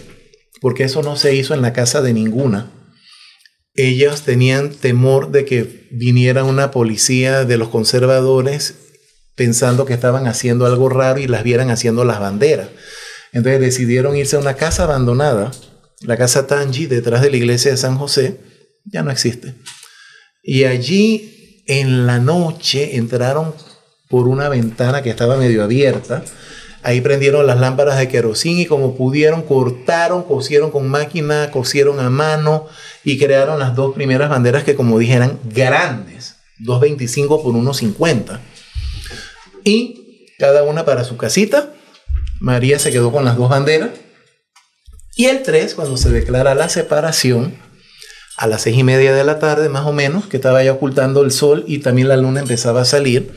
Porque 0.61 0.83
eso 0.83 1.03
no 1.03 1.15
se 1.15 1.35
hizo 1.35 1.53
en 1.53 1.61
la 1.61 1.73
casa 1.73 2.01
de 2.01 2.13
ninguna 2.13 2.71
ellas 3.75 4.21
tenían 4.21 4.71
temor 4.71 5.31
de 5.31 5.45
que 5.45 5.87
viniera 5.91 6.43
una 6.43 6.71
policía 6.71 7.43
de 7.43 7.57
los 7.57 7.69
conservadores 7.69 8.75
pensando 9.35 9.85
que 9.85 9.93
estaban 9.93 10.27
haciendo 10.27 10.65
algo 10.65 10.87
raro 10.87 11.19
y 11.19 11.27
las 11.27 11.43
vieran 11.43 11.69
haciendo 11.69 12.05
las 12.05 12.21
banderas. 12.21 12.69
Entonces 13.33 13.59
decidieron 13.59 14.15
irse 14.15 14.37
a 14.37 14.39
una 14.39 14.53
casa 14.53 14.83
abandonada, 14.83 15.51
la 16.01 16.15
casa 16.15 16.47
Tangi, 16.47 16.85
detrás 16.85 17.21
de 17.21 17.31
la 17.31 17.37
iglesia 17.37 17.71
de 17.71 17.77
San 17.77 17.97
José, 17.97 18.37
ya 18.85 19.03
no 19.03 19.11
existe. 19.11 19.55
Y 20.45 20.65
allí 20.65 21.63
en 21.65 22.05
la 22.05 22.19
noche 22.19 22.97
entraron 22.97 23.53
por 24.07 24.27
una 24.27 24.47
ventana 24.47 25.01
que 25.01 25.09
estaba 25.09 25.37
medio 25.37 25.63
abierta. 25.63 26.23
Ahí 26.83 27.01
prendieron 27.01 27.47
las 27.47 27.59
lámparas 27.59 27.97
de 27.97 28.07
querosín 28.07 28.59
y 28.59 28.67
como 28.67 28.95
pudieron 28.95 29.41
cortaron, 29.41 30.21
cosieron 30.21 30.69
con 30.69 30.87
máquina, 30.87 31.49
cosieron 31.49 31.99
a 31.99 32.11
mano 32.11 32.67
y 33.03 33.17
crearon 33.17 33.57
las 33.57 33.75
dos 33.75 33.95
primeras 33.95 34.29
banderas 34.29 34.63
que 34.63 34.75
como 34.75 34.99
dije 34.99 35.13
eran 35.13 35.39
grandes, 35.45 36.35
2.25 36.59 37.41
por 37.41 37.55
1.50. 37.55 38.39
Y 39.63 40.27
cada 40.37 40.61
una 40.61 40.85
para 40.85 41.03
su 41.03 41.17
casita. 41.17 41.73
María 42.39 42.77
se 42.77 42.91
quedó 42.91 43.11
con 43.11 43.25
las 43.25 43.35
dos 43.35 43.49
banderas. 43.49 43.89
Y 45.15 45.25
el 45.25 45.41
3, 45.41 45.73
cuando 45.73 45.97
se 45.97 46.11
declara 46.11 46.53
la 46.53 46.69
separación, 46.69 47.55
a 48.37 48.47
las 48.47 48.63
seis 48.63 48.77
y 48.77 48.83
media 48.83 49.13
de 49.13 49.23
la 49.23 49.39
tarde 49.39 49.69
más 49.69 49.85
o 49.85 49.93
menos, 49.93 50.27
que 50.27 50.37
estaba 50.37 50.63
ya 50.63 50.73
ocultando 50.73 51.23
el 51.23 51.31
sol 51.31 51.63
y 51.67 51.79
también 51.79 52.07
la 52.07 52.17
luna 52.17 52.41
empezaba 52.41 52.81
a 52.81 52.85
salir, 52.85 53.33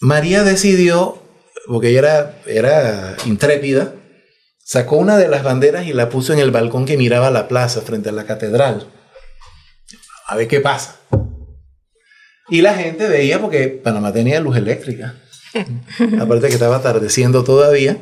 María 0.00 0.44
decidió 0.44 1.22
porque 1.66 1.88
ella 1.88 1.98
era, 1.98 2.38
era 2.46 3.16
intrépida, 3.26 3.94
sacó 4.64 4.96
una 4.96 5.16
de 5.16 5.28
las 5.28 5.42
banderas 5.42 5.86
y 5.86 5.92
la 5.92 6.08
puso 6.08 6.32
en 6.32 6.38
el 6.38 6.50
balcón 6.50 6.84
que 6.86 6.96
miraba 6.96 7.30
la 7.30 7.48
plaza 7.48 7.80
frente 7.80 8.10
a 8.10 8.12
la 8.12 8.24
catedral. 8.24 8.86
A 10.26 10.36
ver 10.36 10.48
qué 10.48 10.60
pasa. 10.60 10.96
Y 12.48 12.60
la 12.60 12.74
gente 12.74 13.08
veía 13.08 13.40
porque 13.40 13.68
Panamá 13.68 14.12
tenía 14.12 14.40
luz 14.40 14.56
eléctrica. 14.56 15.14
Aparte 16.20 16.48
que 16.48 16.54
estaba 16.54 16.76
atardeciendo 16.76 17.44
todavía. 17.44 17.96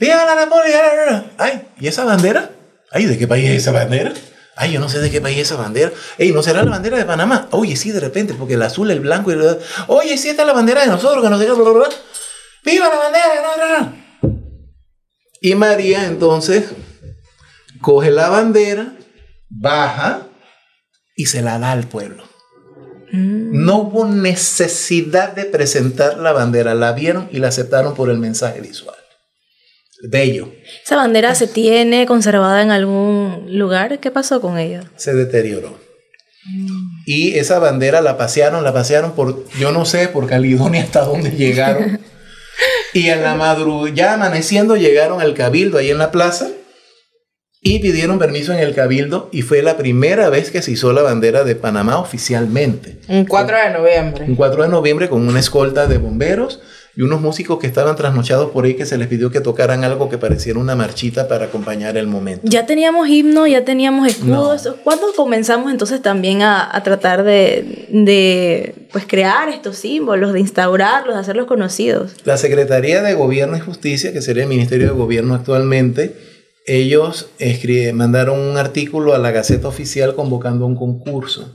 ¡Viva 0.00 0.24
la 0.24 0.34
Napoleón! 0.34 1.26
¡Ay! 1.38 1.68
¿Y 1.78 1.86
esa 1.86 2.04
bandera? 2.04 2.50
¡Ay! 2.90 3.06
¿De 3.06 3.18
qué 3.18 3.26
país 3.26 3.48
es 3.48 3.62
esa 3.62 3.72
bandera? 3.72 4.12
Ay, 4.56 4.72
yo 4.72 4.80
no 4.80 4.88
sé 4.88 5.00
de 5.00 5.10
qué 5.10 5.20
país 5.20 5.36
es 5.36 5.48
esa 5.48 5.56
bandera. 5.56 5.92
Ey, 6.16 6.32
¿no 6.32 6.42
será 6.42 6.62
la 6.64 6.70
bandera 6.70 6.96
de 6.96 7.04
Panamá? 7.04 7.48
Oye, 7.50 7.76
sí, 7.76 7.92
de 7.92 8.00
repente, 8.00 8.32
porque 8.34 8.54
el 8.54 8.62
azul, 8.62 8.90
el 8.90 9.00
blanco 9.00 9.30
y 9.30 9.34
el... 9.34 9.58
Oye, 9.88 10.16
sí, 10.16 10.30
esta 10.30 10.42
es 10.42 10.48
la 10.48 10.54
bandera 10.54 10.80
de 10.80 10.86
nosotros, 10.86 11.22
que 11.22 11.28
nos 11.28 11.38
diga... 11.38 11.54
¡Viva 12.64 12.88
la 12.88 12.96
bandera! 12.96 13.94
Y 15.40 15.54
María 15.54 16.06
entonces 16.06 16.64
coge 17.82 18.10
la 18.10 18.30
bandera, 18.30 18.96
baja 19.48 20.26
y 21.14 21.26
se 21.26 21.42
la 21.42 21.58
da 21.58 21.72
al 21.72 21.86
pueblo. 21.86 22.24
Mm. 23.12 23.64
No 23.64 23.76
hubo 23.76 24.06
necesidad 24.06 25.32
de 25.32 25.44
presentar 25.44 26.18
la 26.18 26.32
bandera, 26.32 26.74
la 26.74 26.92
vieron 26.92 27.28
y 27.30 27.38
la 27.38 27.48
aceptaron 27.48 27.94
por 27.94 28.10
el 28.10 28.18
mensaje 28.18 28.60
visual. 28.60 28.95
Bello. 30.02 30.52
¿Esa 30.84 30.96
bandera 30.96 31.34
se 31.34 31.46
tiene 31.46 32.06
conservada 32.06 32.62
en 32.62 32.70
algún 32.70 33.46
lugar? 33.48 33.98
¿Qué 34.00 34.10
pasó 34.10 34.40
con 34.40 34.58
ella? 34.58 34.84
Se 34.96 35.14
deterioró. 35.14 35.78
Mm. 36.44 36.86
Y 37.06 37.34
esa 37.38 37.58
bandera 37.58 38.00
la 38.00 38.16
pasearon, 38.16 38.62
la 38.64 38.72
pasearon 38.72 39.12
por, 39.12 39.48
yo 39.58 39.72
no 39.72 39.84
sé, 39.84 40.08
por 40.08 40.26
Caledonia 40.26 40.82
hasta 40.82 41.04
dónde 41.04 41.30
llegaron. 41.30 42.00
y 42.92 43.08
en 43.08 43.22
la 43.22 43.34
madrugada, 43.34 43.94
ya 43.94 44.14
amaneciendo, 44.14 44.76
llegaron 44.76 45.20
al 45.20 45.34
cabildo 45.34 45.78
ahí 45.78 45.90
en 45.90 45.98
la 45.98 46.10
plaza 46.10 46.48
y 47.60 47.80
pidieron 47.80 48.18
permiso 48.18 48.52
en 48.52 48.60
el 48.60 48.74
cabildo 48.74 49.28
y 49.32 49.42
fue 49.42 49.60
la 49.60 49.76
primera 49.76 50.30
vez 50.30 50.52
que 50.52 50.62
se 50.62 50.70
hizo 50.70 50.92
la 50.92 51.02
bandera 51.02 51.42
de 51.42 51.56
Panamá 51.56 51.98
oficialmente. 51.98 53.00
Un 53.08 53.24
4 53.24 53.56
de 53.56 53.70
noviembre. 53.70 54.24
Un 54.24 54.36
4 54.36 54.62
de 54.62 54.68
noviembre 54.68 55.08
con 55.08 55.26
una 55.26 55.40
escolta 55.40 55.86
de 55.86 55.98
bomberos 55.98 56.60
y 56.96 57.02
unos 57.02 57.20
músicos 57.20 57.58
que 57.58 57.66
estaban 57.66 57.94
trasnochados 57.94 58.50
por 58.50 58.64
ahí 58.64 58.74
que 58.74 58.86
se 58.86 58.96
les 58.96 59.06
pidió 59.06 59.30
que 59.30 59.40
tocaran 59.40 59.84
algo 59.84 60.08
que 60.08 60.16
pareciera 60.16 60.58
una 60.58 60.74
marchita 60.74 61.28
para 61.28 61.46
acompañar 61.46 61.98
el 61.98 62.06
momento. 62.06 62.40
Ya 62.44 62.64
teníamos 62.64 63.08
himno, 63.08 63.46
ya 63.46 63.66
teníamos 63.66 64.08
escudos. 64.08 64.74
¿Cuándo 64.82 65.06
comenzamos 65.14 65.70
entonces 65.70 66.00
también 66.00 66.40
a, 66.40 66.74
a 66.74 66.82
tratar 66.82 67.22
de, 67.22 67.86
de, 67.90 68.88
pues 68.92 69.04
crear 69.06 69.50
estos 69.50 69.76
símbolos, 69.76 70.32
de 70.32 70.40
instaurarlos, 70.40 71.14
de 71.14 71.20
hacerlos 71.20 71.46
conocidos? 71.46 72.12
La 72.24 72.38
Secretaría 72.38 73.02
de 73.02 73.12
Gobierno 73.12 73.58
y 73.58 73.60
Justicia, 73.60 74.14
que 74.14 74.22
sería 74.22 74.44
el 74.44 74.48
Ministerio 74.48 74.86
de 74.86 74.94
Gobierno 74.94 75.34
actualmente, 75.34 76.16
ellos 76.66 77.28
mandaron 77.92 78.40
un 78.40 78.56
artículo 78.56 79.14
a 79.14 79.18
la 79.18 79.32
Gaceta 79.32 79.68
Oficial 79.68 80.14
convocando 80.14 80.64
un 80.64 80.76
concurso 80.76 81.54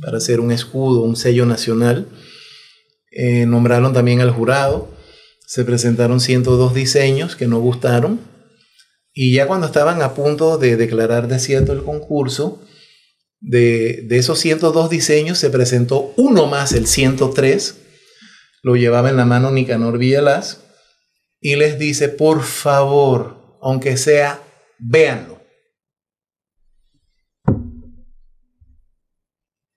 para 0.00 0.18
hacer 0.18 0.38
un 0.38 0.52
escudo, 0.52 1.02
un 1.02 1.16
sello 1.16 1.44
nacional 1.44 2.06
eh, 3.16 3.46
nombraron 3.46 3.94
también 3.94 4.20
al 4.20 4.30
jurado, 4.30 4.94
se 5.46 5.64
presentaron 5.64 6.20
102 6.20 6.74
diseños 6.74 7.34
que 7.34 7.46
no 7.46 7.60
gustaron 7.60 8.20
y 9.14 9.32
ya 9.32 9.46
cuando 9.46 9.66
estaban 9.66 10.02
a 10.02 10.12
punto 10.12 10.58
de 10.58 10.76
declarar 10.76 11.26
desierto 11.26 11.72
el 11.72 11.82
concurso, 11.82 12.62
de, 13.40 14.02
de 14.06 14.18
esos 14.18 14.38
102 14.40 14.90
diseños 14.90 15.38
se 15.38 15.48
presentó 15.48 16.12
uno 16.18 16.46
más, 16.46 16.72
el 16.72 16.86
103, 16.86 17.76
lo 18.62 18.76
llevaba 18.76 19.08
en 19.08 19.16
la 19.16 19.24
mano 19.24 19.50
Nicanor 19.50 19.96
Villalaz 19.96 20.58
y 21.40 21.56
les 21.56 21.78
dice, 21.78 22.10
por 22.10 22.42
favor, 22.42 23.56
aunque 23.62 23.96
sea, 23.96 24.42
véanlo. 24.78 25.40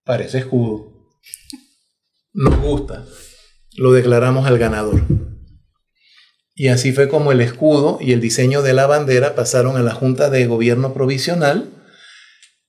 Parece 0.04 0.40
escudo. 0.40 0.90
Nos 2.34 2.58
gusta 2.60 3.06
lo 3.80 3.94
declaramos 3.94 4.46
al 4.46 4.58
ganador. 4.58 5.02
Y 6.54 6.68
así 6.68 6.92
fue 6.92 7.08
como 7.08 7.32
el 7.32 7.40
escudo 7.40 7.98
y 8.02 8.12
el 8.12 8.20
diseño 8.20 8.62
de 8.62 8.74
la 8.74 8.88
bandera 8.88 9.36
pasaron 9.36 9.78
a 9.78 9.84
la 9.84 9.94
Junta 9.94 10.30
de 10.30 10.46
Gobierno 10.46 10.94
Provisional. 10.94 11.70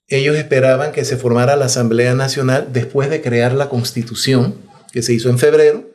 Ellos 0.07 0.37
esperaban 0.37 0.93
que 0.93 1.05
se 1.05 1.17
formara 1.17 1.57
la 1.57 1.65
Asamblea 1.65 2.15
Nacional 2.15 2.69
después 2.73 3.11
de 3.11 3.21
crear 3.21 3.53
la 3.53 3.69
Constitución, 3.69 4.55
que 4.93 5.03
se 5.03 5.13
hizo 5.13 5.29
en 5.29 5.41
febrero, 5.41 5.91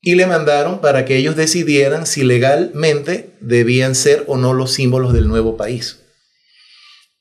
y 0.00 0.16
le 0.16 0.26
mandaron 0.26 0.80
para 0.80 1.04
que 1.04 1.16
ellos 1.16 1.36
decidieran 1.36 2.06
si 2.06 2.24
legalmente 2.24 3.36
debían 3.40 3.94
ser 3.94 4.24
o 4.26 4.36
no 4.36 4.54
los 4.54 4.72
símbolos 4.72 5.12
del 5.12 5.28
nuevo 5.28 5.56
país. 5.56 6.00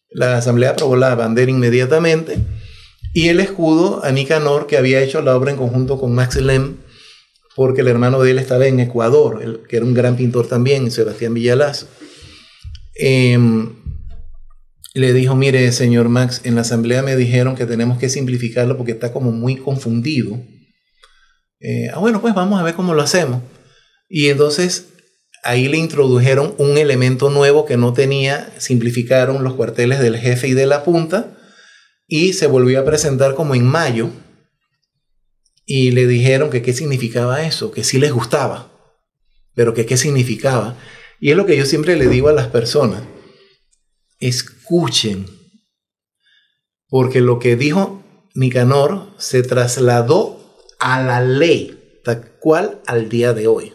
La 0.09 0.37
Asamblea 0.37 0.71
aprobó 0.71 0.95
la 0.95 1.13
bandera 1.13 1.51
inmediatamente 1.51 2.39
y 3.13 3.29
el 3.29 3.39
escudo 3.39 4.03
a 4.03 4.11
Nicanor, 4.11 4.67
que 4.67 4.77
había 4.77 5.01
hecho 5.01 5.21
la 5.21 5.35
obra 5.35 5.51
en 5.51 5.57
conjunto 5.57 5.99
con 5.99 6.13
Max 6.13 6.35
Lem, 6.35 6.77
porque 7.55 7.81
el 7.81 7.87
hermano 7.87 8.21
de 8.21 8.31
él 8.31 8.39
estaba 8.39 8.67
en 8.67 8.79
Ecuador, 8.79 9.65
que 9.67 9.77
era 9.77 9.85
un 9.85 9.93
gran 9.93 10.15
pintor 10.15 10.47
también, 10.47 10.91
Sebastián 10.91 11.33
Villalaz. 11.33 11.87
Em, 12.93 13.73
le 14.93 15.13
dijo, 15.13 15.35
mire, 15.35 15.71
señor 15.71 16.09
Max, 16.09 16.41
en 16.43 16.55
la 16.55 16.61
asamblea 16.61 17.01
me 17.01 17.15
dijeron 17.15 17.55
que 17.55 17.65
tenemos 17.65 17.97
que 17.97 18.09
simplificarlo 18.09 18.77
porque 18.77 18.91
está 18.91 19.11
como 19.11 19.31
muy 19.31 19.55
confundido. 19.55 20.39
Eh, 21.59 21.89
ah, 21.93 21.99
bueno, 21.99 22.21
pues 22.21 22.33
vamos 22.33 22.59
a 22.59 22.63
ver 22.63 22.75
cómo 22.75 22.93
lo 22.93 23.01
hacemos. 23.01 23.41
Y 24.09 24.27
entonces 24.27 24.89
ahí 25.43 25.67
le 25.67 25.77
introdujeron 25.77 26.55
un 26.57 26.77
elemento 26.77 27.29
nuevo 27.29 27.65
que 27.65 27.77
no 27.77 27.93
tenía, 27.93 28.51
simplificaron 28.57 29.43
los 29.43 29.53
cuarteles 29.53 29.99
del 29.99 30.17
jefe 30.17 30.47
y 30.47 30.53
de 30.53 30.65
la 30.65 30.83
punta 30.83 31.36
y 32.07 32.33
se 32.33 32.47
volvió 32.47 32.79
a 32.79 32.85
presentar 32.85 33.35
como 33.35 33.53
en 33.53 33.65
mayo 33.65 34.09
y 35.65 35.91
le 35.91 36.07
dijeron 36.07 36.49
que 36.49 36.61
qué 36.61 36.73
significaba 36.73 37.43
eso, 37.45 37.71
que 37.71 37.83
sí 37.83 37.99
les 37.99 38.13
gustaba, 38.13 38.71
pero 39.53 39.73
que 39.73 39.85
qué 39.85 39.97
significaba. 39.97 40.77
Y 41.19 41.31
es 41.31 41.37
lo 41.37 41.45
que 41.45 41.57
yo 41.57 41.65
siempre 41.65 41.97
le 41.97 42.07
digo 42.07 42.29
a 42.29 42.33
las 42.33 42.47
personas, 42.47 43.03
escuchen, 44.19 45.25
porque 46.87 47.19
lo 47.19 47.39
que 47.39 47.57
dijo 47.57 48.01
Nicanor 48.33 49.13
se 49.17 49.43
trasladó 49.43 50.65
a 50.79 51.01
la 51.01 51.21
ley, 51.21 51.99
tal 52.05 52.37
cual 52.39 52.81
al 52.85 53.09
día 53.09 53.33
de 53.33 53.47
hoy. 53.47 53.73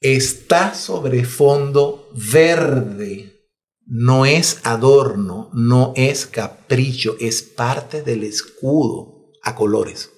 Está 0.00 0.74
sobre 0.74 1.24
fondo 1.24 2.10
verde, 2.32 3.31
no 3.86 4.26
es 4.26 4.60
adorno, 4.62 5.50
no 5.52 5.92
es 5.96 6.26
capricho, 6.26 7.16
es 7.20 7.42
parte 7.42 8.02
del 8.02 8.24
escudo 8.24 9.30
a 9.42 9.54
colores. 9.54 10.10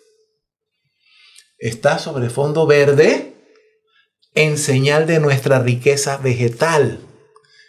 Está 1.58 1.98
sobre 1.98 2.30
fondo 2.30 2.66
verde 2.66 3.34
en 4.34 4.58
señal 4.58 5.06
de 5.06 5.20
nuestra 5.20 5.60
riqueza 5.60 6.18
vegetal. 6.18 7.00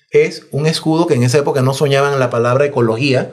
Es 0.10 0.48
un 0.52 0.66
escudo 0.66 1.08
que 1.08 1.14
en 1.14 1.24
esa 1.24 1.38
época 1.38 1.62
no 1.62 1.74
soñaban 1.74 2.20
la 2.20 2.30
palabra 2.30 2.66
ecología. 2.66 3.32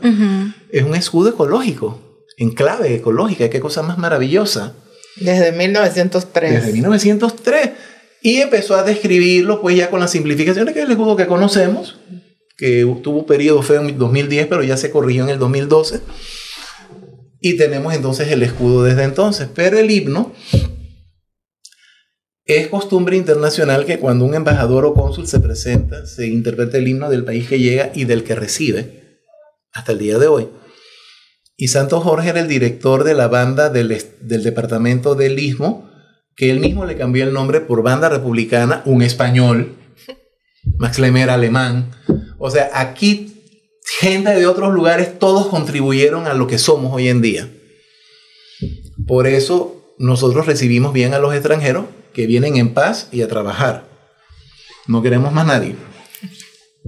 Es 0.70 0.82
un 0.82 0.94
escudo 0.94 1.30
ecológico, 1.30 2.24
en 2.36 2.50
clave 2.50 2.94
ecológica. 2.94 3.50
Qué 3.50 3.60
cosa 3.60 3.82
más 3.82 3.98
maravillosa. 3.98 4.74
Desde 5.16 5.52
1903. 5.52 6.52
Desde 6.52 6.72
1903. 6.72 7.70
Y 8.22 8.36
empezó 8.36 8.76
a 8.76 8.84
describirlo, 8.84 9.60
pues 9.60 9.76
ya 9.76 9.90
con 9.90 10.00
las 10.00 10.12
simplificaciones, 10.12 10.74
que 10.74 10.80
es 10.80 10.86
el 10.86 10.92
escudo 10.92 11.16
que 11.16 11.26
conocemos, 11.26 11.98
que 12.62 12.86
tuvo 13.02 13.26
periodo 13.26 13.60
feo 13.60 13.80
en 13.80 13.98
2010, 13.98 14.46
pero 14.46 14.62
ya 14.62 14.76
se 14.76 14.92
corrigió 14.92 15.24
en 15.24 15.30
el 15.30 15.40
2012 15.40 16.00
y 17.40 17.56
tenemos 17.56 17.92
entonces 17.92 18.28
el 18.28 18.40
escudo 18.44 18.84
desde 18.84 19.02
entonces. 19.02 19.48
Pero 19.52 19.80
el 19.80 19.90
himno 19.90 20.32
es 22.44 22.68
costumbre 22.68 23.16
internacional 23.16 23.84
que 23.84 23.98
cuando 23.98 24.24
un 24.24 24.36
embajador 24.36 24.84
o 24.84 24.94
cónsul 24.94 25.26
se 25.26 25.40
presenta, 25.40 26.06
se 26.06 26.28
interprete 26.28 26.78
el 26.78 26.86
himno 26.86 27.10
del 27.10 27.24
país 27.24 27.48
que 27.48 27.58
llega 27.58 27.90
y 27.96 28.04
del 28.04 28.22
que 28.22 28.36
recibe, 28.36 29.18
hasta 29.72 29.90
el 29.90 29.98
día 29.98 30.20
de 30.20 30.28
hoy. 30.28 30.48
Y 31.56 31.66
Santo 31.66 32.00
Jorge 32.00 32.28
era 32.28 32.38
el 32.38 32.46
director 32.46 33.02
de 33.02 33.14
la 33.14 33.26
banda 33.26 33.70
del, 33.70 33.88
del 34.20 34.44
departamento 34.44 35.16
del 35.16 35.36
Istmo, 35.36 35.90
que 36.36 36.52
él 36.52 36.60
mismo 36.60 36.86
le 36.86 36.96
cambió 36.96 37.24
el 37.24 37.32
nombre 37.32 37.60
por 37.60 37.82
banda 37.82 38.08
republicana, 38.08 38.82
un 38.84 39.02
español, 39.02 39.81
Max 40.78 40.98
Lemer 40.98 41.30
alemán. 41.30 41.90
O 42.38 42.50
sea, 42.50 42.70
aquí 42.74 43.32
gente 43.98 44.30
de 44.30 44.46
otros 44.46 44.72
lugares, 44.72 45.18
todos 45.18 45.46
contribuyeron 45.48 46.26
a 46.26 46.34
lo 46.34 46.46
que 46.46 46.58
somos 46.58 46.92
hoy 46.94 47.08
en 47.08 47.22
día. 47.22 47.48
Por 49.06 49.26
eso 49.26 49.94
nosotros 49.98 50.46
recibimos 50.46 50.92
bien 50.92 51.14
a 51.14 51.18
los 51.18 51.34
extranjeros 51.34 51.86
que 52.12 52.26
vienen 52.26 52.56
en 52.56 52.74
paz 52.74 53.08
y 53.12 53.22
a 53.22 53.28
trabajar. 53.28 53.88
No 54.86 55.02
queremos 55.02 55.32
más 55.32 55.46
nadie. 55.46 55.76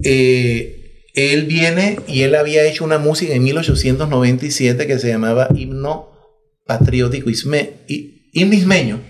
Eh, 0.03 1.03
él 1.13 1.45
viene 1.45 1.99
y 2.07 2.21
él 2.21 2.35
había 2.35 2.65
hecho 2.65 2.83
una 2.83 2.97
música 2.97 3.33
en 3.33 3.43
1897 3.43 4.85
que 4.87 4.99
se 4.99 5.07
llamaba 5.07 5.47
Himno 5.55 6.11
Patriótico 6.65 7.29
Isme, 7.29 7.73
Ismeño. 8.33 9.01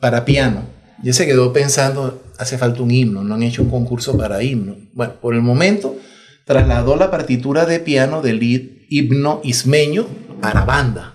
para 0.00 0.24
piano. 0.24 0.75
Y 1.02 1.12
se 1.12 1.26
quedó 1.26 1.52
pensando, 1.52 2.22
hace 2.38 2.58
falta 2.58 2.82
un 2.82 2.90
himno, 2.90 3.22
no 3.22 3.34
han 3.34 3.42
hecho 3.42 3.62
un 3.62 3.70
concurso 3.70 4.16
para 4.16 4.42
himno. 4.42 4.76
Bueno, 4.92 5.14
por 5.20 5.34
el 5.34 5.42
momento 5.42 5.96
trasladó 6.44 6.96
la 6.96 7.10
partitura 7.10 7.66
de 7.66 7.80
piano 7.80 8.22
del 8.22 8.42
himno 8.88 9.40
ismeño 9.44 10.06
a 10.42 10.54
la 10.54 10.64
banda. 10.64 11.12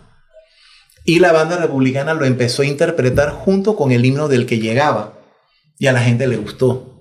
Y 1.03 1.19
la 1.19 1.31
banda 1.31 1.57
republicana 1.57 2.13
lo 2.13 2.25
empezó 2.25 2.61
a 2.61 2.67
interpretar 2.67 3.31
junto 3.31 3.75
con 3.75 3.91
el 3.91 4.05
himno 4.05 4.27
del 4.27 4.45
que 4.45 4.59
llegaba. 4.59 5.19
Y 5.79 5.87
a 5.87 5.93
la 5.93 6.01
gente 6.01 6.27
le 6.27 6.37
gustó. 6.37 6.91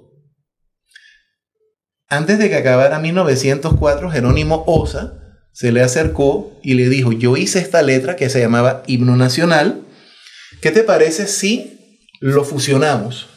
Antes 2.09 2.39
de 2.39 2.49
que 2.49 2.57
acabara 2.57 2.99
1904, 2.99 4.11
Jerónimo 4.11 4.65
Osa 4.67 5.21
se 5.53 5.71
le 5.71 5.83
acercó 5.83 6.59
y 6.63 6.75
le 6.75 6.89
dijo, 6.89 7.13
yo 7.13 7.37
hice 7.37 7.59
esta 7.59 7.83
letra 7.83 8.17
que 8.17 8.31
se 8.31 8.41
llamaba 8.41 8.83
Himno 8.87 9.17
Nacional. 9.17 9.83
¿Qué 10.63 10.71
te 10.71 10.83
parece 10.83 11.27
si 11.27 11.80
lo 12.21 12.45
fusionamos? 12.45 13.29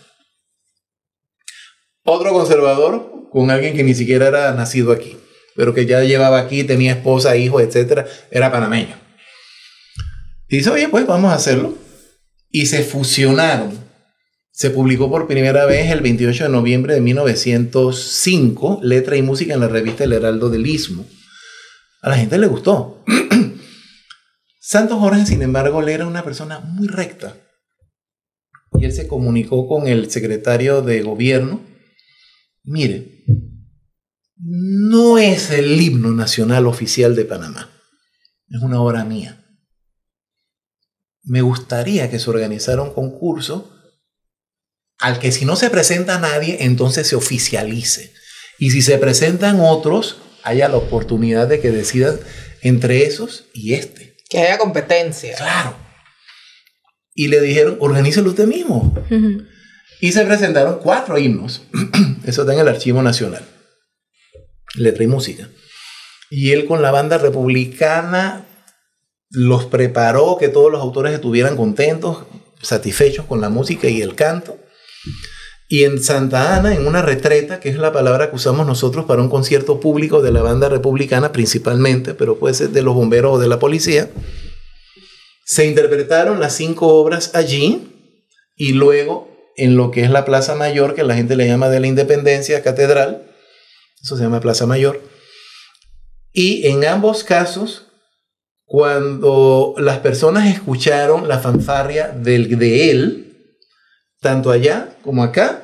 Otro 2.03 2.33
conservador 2.33 3.29
con 3.31 3.49
alguien 3.49 3.75
que 3.75 3.83
ni 3.83 3.95
siquiera 3.95 4.27
era 4.27 4.53
nacido 4.53 4.91
aquí, 4.91 5.17
pero 5.55 5.73
que 5.73 5.85
ya 5.85 6.01
llevaba 6.03 6.39
aquí, 6.39 6.63
tenía 6.63 6.91
esposa, 6.91 7.35
hijos, 7.37 7.63
etc., 7.63 8.05
era 8.29 8.51
panameño. 8.51 8.95
Y 10.49 10.57
dice, 10.57 10.69
oye, 10.69 10.89
pues 10.89 11.07
vamos 11.07 11.31
a 11.31 11.35
hacerlo. 11.35 11.75
Y 12.51 12.67
se 12.67 12.83
fusionaron. 12.83 13.71
Se 14.51 14.69
publicó 14.69 15.09
por 15.09 15.25
primera 15.25 15.65
vez 15.65 15.89
el 15.89 16.01
28 16.01 16.43
de 16.43 16.49
noviembre 16.49 16.93
de 16.93 17.01
1905, 17.01 18.81
letra 18.83 19.15
y 19.15 19.23
música 19.23 19.55
en 19.55 19.61
la 19.61 19.67
revista 19.67 20.03
El 20.03 20.13
Heraldo 20.13 20.49
del 20.49 20.67
Istmo. 20.67 21.07
A 22.03 22.09
la 22.09 22.17
gente 22.17 22.37
le 22.37 22.45
gustó. 22.45 23.03
Santos 24.59 24.99
Jorge, 24.99 25.25
sin 25.25 25.41
embargo, 25.41 25.81
él 25.81 25.89
era 25.89 26.05
una 26.05 26.23
persona 26.23 26.59
muy 26.59 26.87
recta. 26.87 27.35
Y 28.79 28.85
él 28.85 28.93
se 28.93 29.07
comunicó 29.07 29.67
con 29.67 29.87
el 29.87 30.09
secretario 30.11 30.81
de 30.81 31.01
gobierno. 31.01 31.61
Mire, 32.63 33.23
no 34.37 35.17
es 35.17 35.51
el 35.51 35.79
himno 35.79 36.11
nacional 36.11 36.67
oficial 36.67 37.15
de 37.15 37.25
Panamá. 37.25 37.69
Es 38.49 38.61
una 38.61 38.81
obra 38.81 39.03
mía 39.03 39.43
me 41.23 41.41
gustaría 41.41 42.09
que 42.09 42.19
se 42.19 42.29
organizara 42.29 42.81
un 42.81 42.93
concurso 42.93 43.71
al 44.99 45.19
que 45.19 45.31
si 45.31 45.45
no 45.45 45.55
se 45.55 45.69
presenta 45.69 46.19
nadie, 46.19 46.57
entonces 46.61 47.07
se 47.07 47.15
oficialice. 47.15 48.13
Y 48.59 48.71
si 48.71 48.81
se 48.81 48.97
presentan 48.97 49.59
otros, 49.59 50.17
haya 50.43 50.69
la 50.69 50.77
oportunidad 50.77 51.47
de 51.47 51.59
que 51.59 51.71
decidan 51.71 52.19
entre 52.61 53.03
esos 53.03 53.45
y 53.53 53.73
este. 53.73 54.15
Que 54.29 54.39
haya 54.39 54.57
competencia. 54.57 55.35
Claro. 55.35 55.75
Y 57.15 57.27
le 57.27 57.41
dijeron, 57.41 57.77
organícelo 57.79 58.29
usted 58.29 58.47
mismo. 58.47 58.93
Y 60.01 60.11
se 60.11 60.25
presentaron 60.25 60.79
cuatro 60.79 61.17
himnos. 61.17 61.63
Eso 62.25 62.41
está 62.41 62.53
en 62.53 62.59
el 62.59 62.67
Archivo 62.67 63.01
Nacional. 63.01 63.45
Letra 64.75 65.03
y 65.03 65.07
música. 65.07 65.47
Y 66.29 66.51
él 66.51 66.65
con 66.65 66.81
la 66.81 66.91
banda 66.91 67.17
republicana 67.17 68.45
los 69.29 69.65
preparó, 69.65 70.37
que 70.39 70.47
todos 70.47 70.71
los 70.71 70.81
autores 70.81 71.13
estuvieran 71.13 71.55
contentos, 71.55 72.25
satisfechos 72.61 73.25
con 73.25 73.41
la 73.41 73.49
música 73.49 73.87
y 73.87 74.01
el 74.01 74.15
canto. 74.15 74.57
Y 75.67 75.85
en 75.85 76.03
Santa 76.03 76.55
Ana, 76.55 76.75
en 76.75 76.85
una 76.85 77.01
retreta, 77.01 77.59
que 77.59 77.69
es 77.69 77.77
la 77.77 77.91
palabra 77.91 78.29
que 78.29 78.35
usamos 78.35 78.67
nosotros 78.67 79.05
para 79.05 79.21
un 79.21 79.29
concierto 79.29 79.79
público 79.79 80.21
de 80.21 80.31
la 80.31 80.41
banda 80.41 80.69
republicana 80.69 81.31
principalmente, 81.31 82.13
pero 82.13 82.37
puede 82.37 82.53
ser 82.53 82.69
de 82.69 82.83
los 82.83 82.93
bomberos 82.93 83.35
o 83.35 83.39
de 83.39 83.47
la 83.47 83.59
policía, 83.59 84.09
se 85.45 85.65
interpretaron 85.65 86.39
las 86.39 86.55
cinco 86.55 86.87
obras 86.95 87.35
allí 87.35 87.89
y 88.55 88.73
luego 88.73 89.29
en 89.55 89.75
lo 89.75 89.91
que 89.91 90.01
es 90.01 90.09
la 90.09 90.25
Plaza 90.25 90.55
Mayor, 90.55 90.95
que 90.95 91.03
la 91.03 91.15
gente 91.15 91.35
le 91.35 91.47
llama 91.47 91.69
de 91.69 91.79
la 91.79 91.87
Independencia, 91.87 92.63
Catedral, 92.63 93.31
eso 94.01 94.17
se 94.17 94.23
llama 94.23 94.39
Plaza 94.39 94.65
Mayor, 94.65 95.01
y 96.31 96.67
en 96.67 96.85
ambos 96.85 97.23
casos 97.23 97.87
cuando 98.65 99.75
las 99.77 99.99
personas 99.99 100.47
escucharon 100.47 101.27
la 101.27 101.39
fanfarria 101.39 102.07
del, 102.07 102.57
de 102.57 102.89
él, 102.89 103.59
tanto 104.19 104.49
allá 104.49 104.97
como 105.03 105.21
acá, 105.21 105.63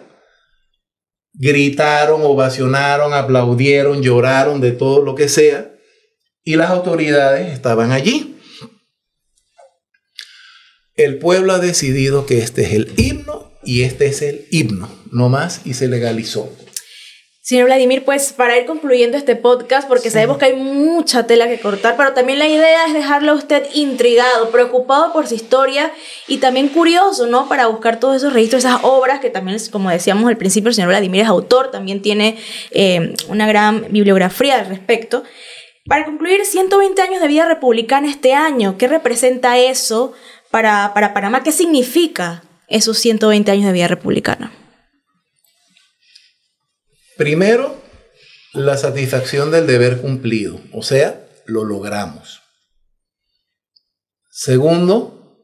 gritaron, 1.34 2.22
ovacionaron, 2.24 3.13
aplaudieron, 3.13 4.04
lloraron, 4.04 4.62
de 4.62 4.74
todo 4.74 5.02
lo 5.02 5.15
que 5.15 5.30
sea, 5.30 5.72
y 6.44 6.56
las 6.56 6.70
autoridades 6.70 7.52
estaban 7.52 7.92
allí. 7.92 8.29
El 10.99 11.17
pueblo 11.17 11.53
ha 11.53 11.59
decidido 11.59 12.25
que 12.25 12.39
este 12.39 12.63
es 12.63 12.73
el 12.73 12.91
himno 12.97 13.53
y 13.63 13.83
este 13.83 14.07
es 14.07 14.21
el 14.21 14.47
himno, 14.51 14.89
no 15.13 15.29
más, 15.29 15.62
y 15.63 15.73
se 15.73 15.88
legalizó. 15.88 16.51
Señor 17.41 17.67
Vladimir, 17.67 18.03
pues 18.03 18.33
para 18.33 18.57
ir 18.57 18.65
concluyendo 18.65 19.15
este 19.15 19.38
podcast, 19.38 19.88
porque 19.88 20.12
sabemos 20.12 20.38
que 20.38 20.47
hay 20.47 20.57
mucha 20.57 21.25
tela 21.25 21.47
que 21.47 21.57
cortar, 21.57 21.95
pero 21.95 22.12
también 22.12 22.38
la 22.38 22.49
idea 22.49 22.85
es 22.85 22.93
dejarlo 22.93 23.31
a 23.31 23.35
usted 23.35 23.63
intrigado, 23.73 24.51
preocupado 24.51 25.13
por 25.13 25.25
su 25.25 25.35
historia 25.35 25.89
y 26.27 26.39
también 26.39 26.67
curioso, 26.67 27.27
¿no? 27.27 27.47
Para 27.47 27.67
buscar 27.67 28.01
todos 28.01 28.17
esos 28.17 28.33
registros, 28.33 28.65
esas 28.65 28.81
obras 28.83 29.21
que 29.21 29.29
también, 29.29 29.57
como 29.71 29.89
decíamos 29.89 30.27
al 30.27 30.35
principio, 30.35 30.67
el 30.67 30.75
señor 30.75 30.89
Vladimir 30.89 31.21
es 31.21 31.29
autor, 31.29 31.71
también 31.71 32.01
tiene 32.01 32.38
eh, 32.71 33.13
una 33.29 33.47
gran 33.47 33.85
bibliografía 33.89 34.59
al 34.59 34.65
respecto. 34.65 35.23
Para 35.85 36.05
concluir, 36.05 36.45
120 36.45 37.01
años 37.01 37.21
de 37.21 37.27
vida 37.29 37.45
republicana 37.47 38.12
este 38.12 38.33
año, 38.33 38.77
¿qué 38.77 38.88
representa 38.89 39.57
eso 39.57 40.13
para, 40.51 40.93
para 40.93 41.13
Panamá? 41.13 41.43
¿Qué 41.43 41.51
significa 41.51 42.43
esos 42.67 42.97
120 42.99 43.51
años 43.51 43.65
de 43.65 43.73
vida 43.73 43.88
republicana? 43.88 44.51
Primero, 47.17 47.81
la 48.53 48.77
satisfacción 48.77 49.51
del 49.51 49.67
deber 49.67 50.01
cumplido, 50.01 50.62
o 50.71 50.81
sea, 50.81 51.27
lo 51.45 51.63
logramos. 51.63 52.41
Segundo, 54.29 55.38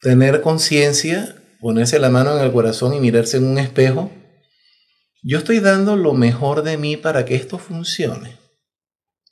tener 0.00 0.40
conciencia, 0.40 1.36
ponerse 1.60 1.98
la 1.98 2.10
mano 2.10 2.36
en 2.36 2.44
el 2.44 2.52
corazón 2.52 2.94
y 2.94 3.00
mirarse 3.00 3.36
en 3.36 3.44
un 3.44 3.58
espejo. 3.58 4.10
Yo 5.22 5.38
estoy 5.38 5.60
dando 5.60 5.96
lo 5.96 6.14
mejor 6.14 6.62
de 6.62 6.78
mí 6.78 6.96
para 6.96 7.24
que 7.24 7.34
esto 7.34 7.58
funcione. 7.58 8.38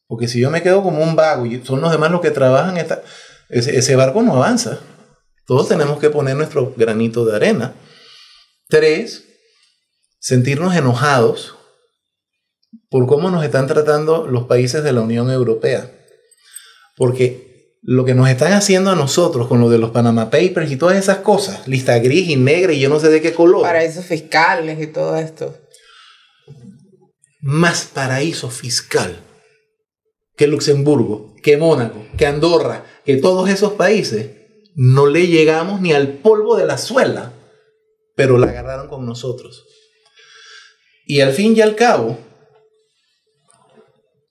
Porque 0.06 0.28
si 0.28 0.40
yo 0.40 0.50
me 0.50 0.62
quedo 0.62 0.82
como 0.82 1.02
un 1.02 1.16
vago 1.16 1.46
y 1.46 1.64
son 1.64 1.80
los 1.80 1.90
demás 1.90 2.10
los 2.10 2.20
que 2.20 2.30
trabajan, 2.30 2.76
ese, 3.54 3.78
ese 3.78 3.94
barco 3.94 4.20
no 4.22 4.34
avanza. 4.34 4.80
Todos 5.46 5.68
tenemos 5.68 6.00
que 6.00 6.10
poner 6.10 6.36
nuestro 6.36 6.74
granito 6.76 7.24
de 7.24 7.36
arena. 7.36 7.74
Tres, 8.68 9.24
sentirnos 10.18 10.74
enojados 10.74 11.54
por 12.90 13.06
cómo 13.06 13.30
nos 13.30 13.44
están 13.44 13.68
tratando 13.68 14.26
los 14.26 14.44
países 14.44 14.82
de 14.82 14.92
la 14.92 15.02
Unión 15.02 15.30
Europea. 15.30 15.88
Porque 16.96 17.78
lo 17.82 18.04
que 18.04 18.14
nos 18.14 18.28
están 18.28 18.54
haciendo 18.54 18.90
a 18.90 18.96
nosotros 18.96 19.46
con 19.46 19.60
lo 19.60 19.70
de 19.70 19.78
los 19.78 19.90
Panama 19.90 20.30
Papers 20.30 20.72
y 20.72 20.76
todas 20.76 20.96
esas 20.96 21.18
cosas, 21.18 21.68
lista 21.68 21.96
gris 22.00 22.28
y 22.30 22.36
negra 22.36 22.72
y 22.72 22.80
yo 22.80 22.88
no 22.88 22.98
sé 22.98 23.08
de 23.08 23.22
qué 23.22 23.32
color. 23.32 23.62
Paraísos 23.62 24.04
fiscales 24.04 24.82
y 24.82 24.88
todo 24.88 25.16
esto. 25.16 25.56
Más 27.40 27.84
paraíso 27.84 28.50
fiscal 28.50 29.20
que 30.36 30.46
Luxemburgo, 30.46 31.34
que 31.42 31.56
Mónaco, 31.56 32.04
que 32.16 32.26
Andorra, 32.26 32.84
que 33.04 33.16
todos 33.16 33.48
esos 33.48 33.72
países, 33.72 34.30
no 34.74 35.06
le 35.06 35.28
llegamos 35.28 35.80
ni 35.80 35.92
al 35.92 36.14
polvo 36.14 36.56
de 36.56 36.66
la 36.66 36.78
suela, 36.78 37.32
pero 38.16 38.38
la 38.38 38.48
agarraron 38.48 38.88
con 38.88 39.06
nosotros. 39.06 39.66
Y 41.06 41.20
al 41.20 41.32
fin 41.32 41.56
y 41.56 41.60
al 41.60 41.76
cabo, 41.76 42.18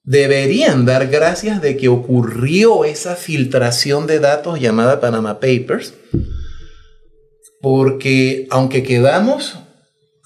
deberían 0.04 0.86
dar 0.86 1.08
gracias 1.08 1.62
de 1.62 1.78
que 1.78 1.88
ocurrió 1.88 2.84
esa 2.84 3.16
filtración 3.16 4.06
de 4.06 4.20
datos 4.20 4.60
llamada 4.60 5.00
Panama 5.00 5.40
Papers, 5.40 5.94
porque 7.62 8.48
aunque 8.50 8.84
quedamos 8.84 9.58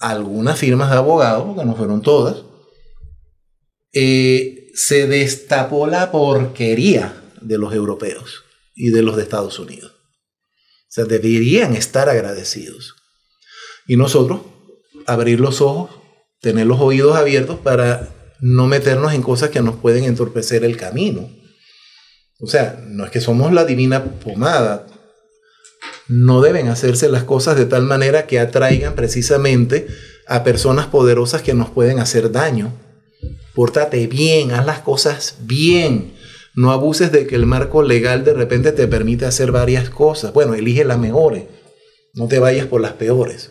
algunas 0.00 0.58
firmas 0.58 0.90
de 0.90 0.96
abogados, 0.96 1.56
que 1.56 1.64
no 1.64 1.76
fueron 1.76 2.02
todas, 2.02 2.42
eh, 3.92 4.57
se 4.78 5.08
destapó 5.08 5.88
la 5.88 6.12
porquería 6.12 7.20
de 7.40 7.58
los 7.58 7.74
europeos 7.74 8.44
y 8.76 8.90
de 8.90 9.02
los 9.02 9.16
de 9.16 9.24
Estados 9.24 9.58
Unidos. 9.58 9.90
O 9.90 10.90
sea, 10.90 11.04
deberían 11.04 11.74
estar 11.74 12.08
agradecidos. 12.08 12.94
Y 13.88 13.96
nosotros 13.96 14.42
abrir 15.04 15.40
los 15.40 15.60
ojos 15.60 15.90
tener 16.40 16.66
los 16.66 16.78
oídos 16.78 17.16
abiertos 17.16 17.58
para 17.58 18.08
no 18.38 18.68
meternos 18.68 19.14
en 19.14 19.22
cosas 19.22 19.50
que 19.50 19.62
nos 19.62 19.74
pueden 19.74 20.04
entorpecer 20.04 20.62
el 20.62 20.76
camino. 20.76 21.28
O 22.38 22.46
sea, 22.46 22.80
no 22.86 23.04
es 23.04 23.10
que 23.10 23.20
somos 23.20 23.52
la 23.52 23.64
divina 23.64 24.04
pomada. 24.04 24.86
No 26.06 26.40
deben 26.40 26.68
hacerse 26.68 27.08
las 27.08 27.24
cosas 27.24 27.56
de 27.56 27.66
tal 27.66 27.82
manera 27.82 28.28
que 28.28 28.38
atraigan 28.38 28.94
precisamente 28.94 29.88
a 30.28 30.44
personas 30.44 30.86
poderosas 30.86 31.42
que 31.42 31.52
nos 31.52 31.68
pueden 31.68 31.98
hacer 31.98 32.30
daño. 32.30 32.72
Pórtate 33.58 34.06
bien, 34.06 34.52
haz 34.52 34.64
las 34.64 34.78
cosas 34.78 35.38
bien. 35.40 36.14
No 36.54 36.70
abuses 36.70 37.10
de 37.10 37.26
que 37.26 37.34
el 37.34 37.44
marco 37.44 37.82
legal 37.82 38.22
de 38.22 38.32
repente 38.32 38.70
te 38.70 38.86
permite 38.86 39.26
hacer 39.26 39.50
varias 39.50 39.90
cosas. 39.90 40.32
Bueno, 40.32 40.54
elige 40.54 40.84
las 40.84 40.96
mejores. 40.96 41.42
No 42.14 42.28
te 42.28 42.38
vayas 42.38 42.66
por 42.66 42.80
las 42.80 42.92
peores. 42.92 43.50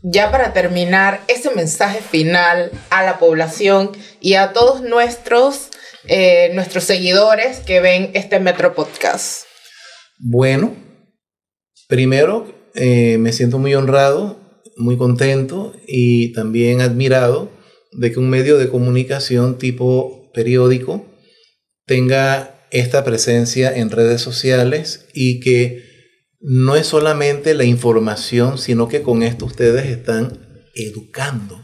Ya 0.00 0.30
para 0.30 0.54
terminar, 0.54 1.20
ese 1.28 1.50
mensaje 1.54 2.00
final 2.00 2.70
a 2.88 3.04
la 3.04 3.18
población 3.18 3.90
y 4.22 4.36
a 4.36 4.54
todos 4.54 4.80
nuestros, 4.80 5.68
eh, 6.06 6.50
nuestros 6.54 6.84
seguidores 6.84 7.58
que 7.58 7.80
ven 7.80 8.10
este 8.14 8.40
Metro 8.40 8.74
Podcast. 8.74 9.42
Bueno, 10.18 10.74
primero 11.88 12.54
eh, 12.74 13.18
me 13.18 13.34
siento 13.34 13.58
muy 13.58 13.74
honrado, 13.74 14.40
muy 14.78 14.96
contento 14.96 15.74
y 15.86 16.32
también 16.32 16.80
admirado 16.80 17.57
de 17.98 18.12
que 18.12 18.20
un 18.20 18.30
medio 18.30 18.58
de 18.58 18.68
comunicación 18.68 19.58
tipo 19.58 20.30
periódico 20.32 21.04
tenga 21.84 22.66
esta 22.70 23.04
presencia 23.04 23.76
en 23.76 23.90
redes 23.90 24.20
sociales 24.20 25.08
y 25.14 25.40
que 25.40 25.84
no 26.40 26.76
es 26.76 26.86
solamente 26.86 27.54
la 27.54 27.64
información, 27.64 28.58
sino 28.58 28.86
que 28.86 29.02
con 29.02 29.24
esto 29.24 29.46
ustedes 29.46 29.86
están 29.86 30.64
educando, 30.74 31.60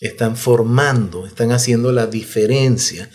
están 0.00 0.36
formando, 0.36 1.26
están 1.26 1.50
haciendo 1.50 1.92
la 1.92 2.06
diferencia. 2.06 3.08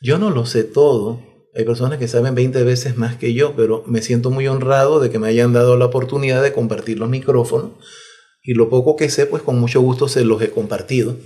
Yo 0.00 0.18
no 0.18 0.30
lo 0.30 0.46
sé 0.46 0.62
todo, 0.62 1.20
hay 1.56 1.64
personas 1.64 1.98
que 1.98 2.06
saben 2.06 2.36
20 2.36 2.62
veces 2.62 2.96
más 2.96 3.16
que 3.16 3.34
yo, 3.34 3.56
pero 3.56 3.82
me 3.88 4.02
siento 4.02 4.30
muy 4.30 4.46
honrado 4.46 5.00
de 5.00 5.10
que 5.10 5.18
me 5.18 5.26
hayan 5.26 5.52
dado 5.52 5.76
la 5.76 5.86
oportunidad 5.86 6.44
de 6.44 6.52
compartir 6.52 7.00
los 7.00 7.08
micrófonos 7.08 7.72
y 8.48 8.54
lo 8.54 8.70
poco 8.70 8.96
que 8.96 9.10
sé, 9.10 9.26
pues 9.26 9.42
con 9.42 9.58
mucho 9.58 9.80
gusto 9.80 10.08
se 10.08 10.24
los 10.24 10.40
he 10.40 10.50
compartido. 10.50 11.16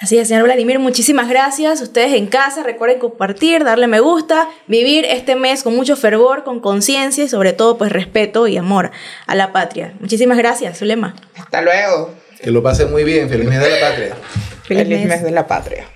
Así 0.00 0.16
es, 0.16 0.28
señor 0.28 0.44
Vladimir, 0.44 0.78
muchísimas 0.78 1.28
gracias. 1.28 1.80
Ustedes 1.80 2.12
en 2.12 2.28
casa 2.28 2.62
recuerden 2.62 3.00
compartir, 3.00 3.64
darle 3.64 3.88
me 3.88 3.98
gusta, 3.98 4.48
vivir 4.68 5.04
este 5.04 5.34
mes 5.34 5.64
con 5.64 5.74
mucho 5.74 5.96
fervor, 5.96 6.44
con 6.44 6.60
conciencia 6.60 7.24
y 7.24 7.28
sobre 7.28 7.52
todo 7.52 7.76
pues 7.78 7.90
respeto 7.90 8.46
y 8.46 8.56
amor 8.56 8.92
a 9.26 9.34
la 9.34 9.52
patria. 9.52 9.94
Muchísimas 9.98 10.38
gracias, 10.38 10.78
Zulema. 10.78 11.16
Hasta 11.36 11.62
luego. 11.62 12.14
Que 12.40 12.52
lo 12.52 12.62
pasen 12.62 12.92
muy 12.92 13.02
bien. 13.02 13.28
Feliz 13.28 13.48
mes 13.48 13.58
de 13.58 13.70
la 13.70 13.88
patria. 13.88 14.16
Feliz, 14.62 15.04
mes 15.04 15.22
de 15.24 15.30
la 15.32 15.48
patria. 15.48 15.86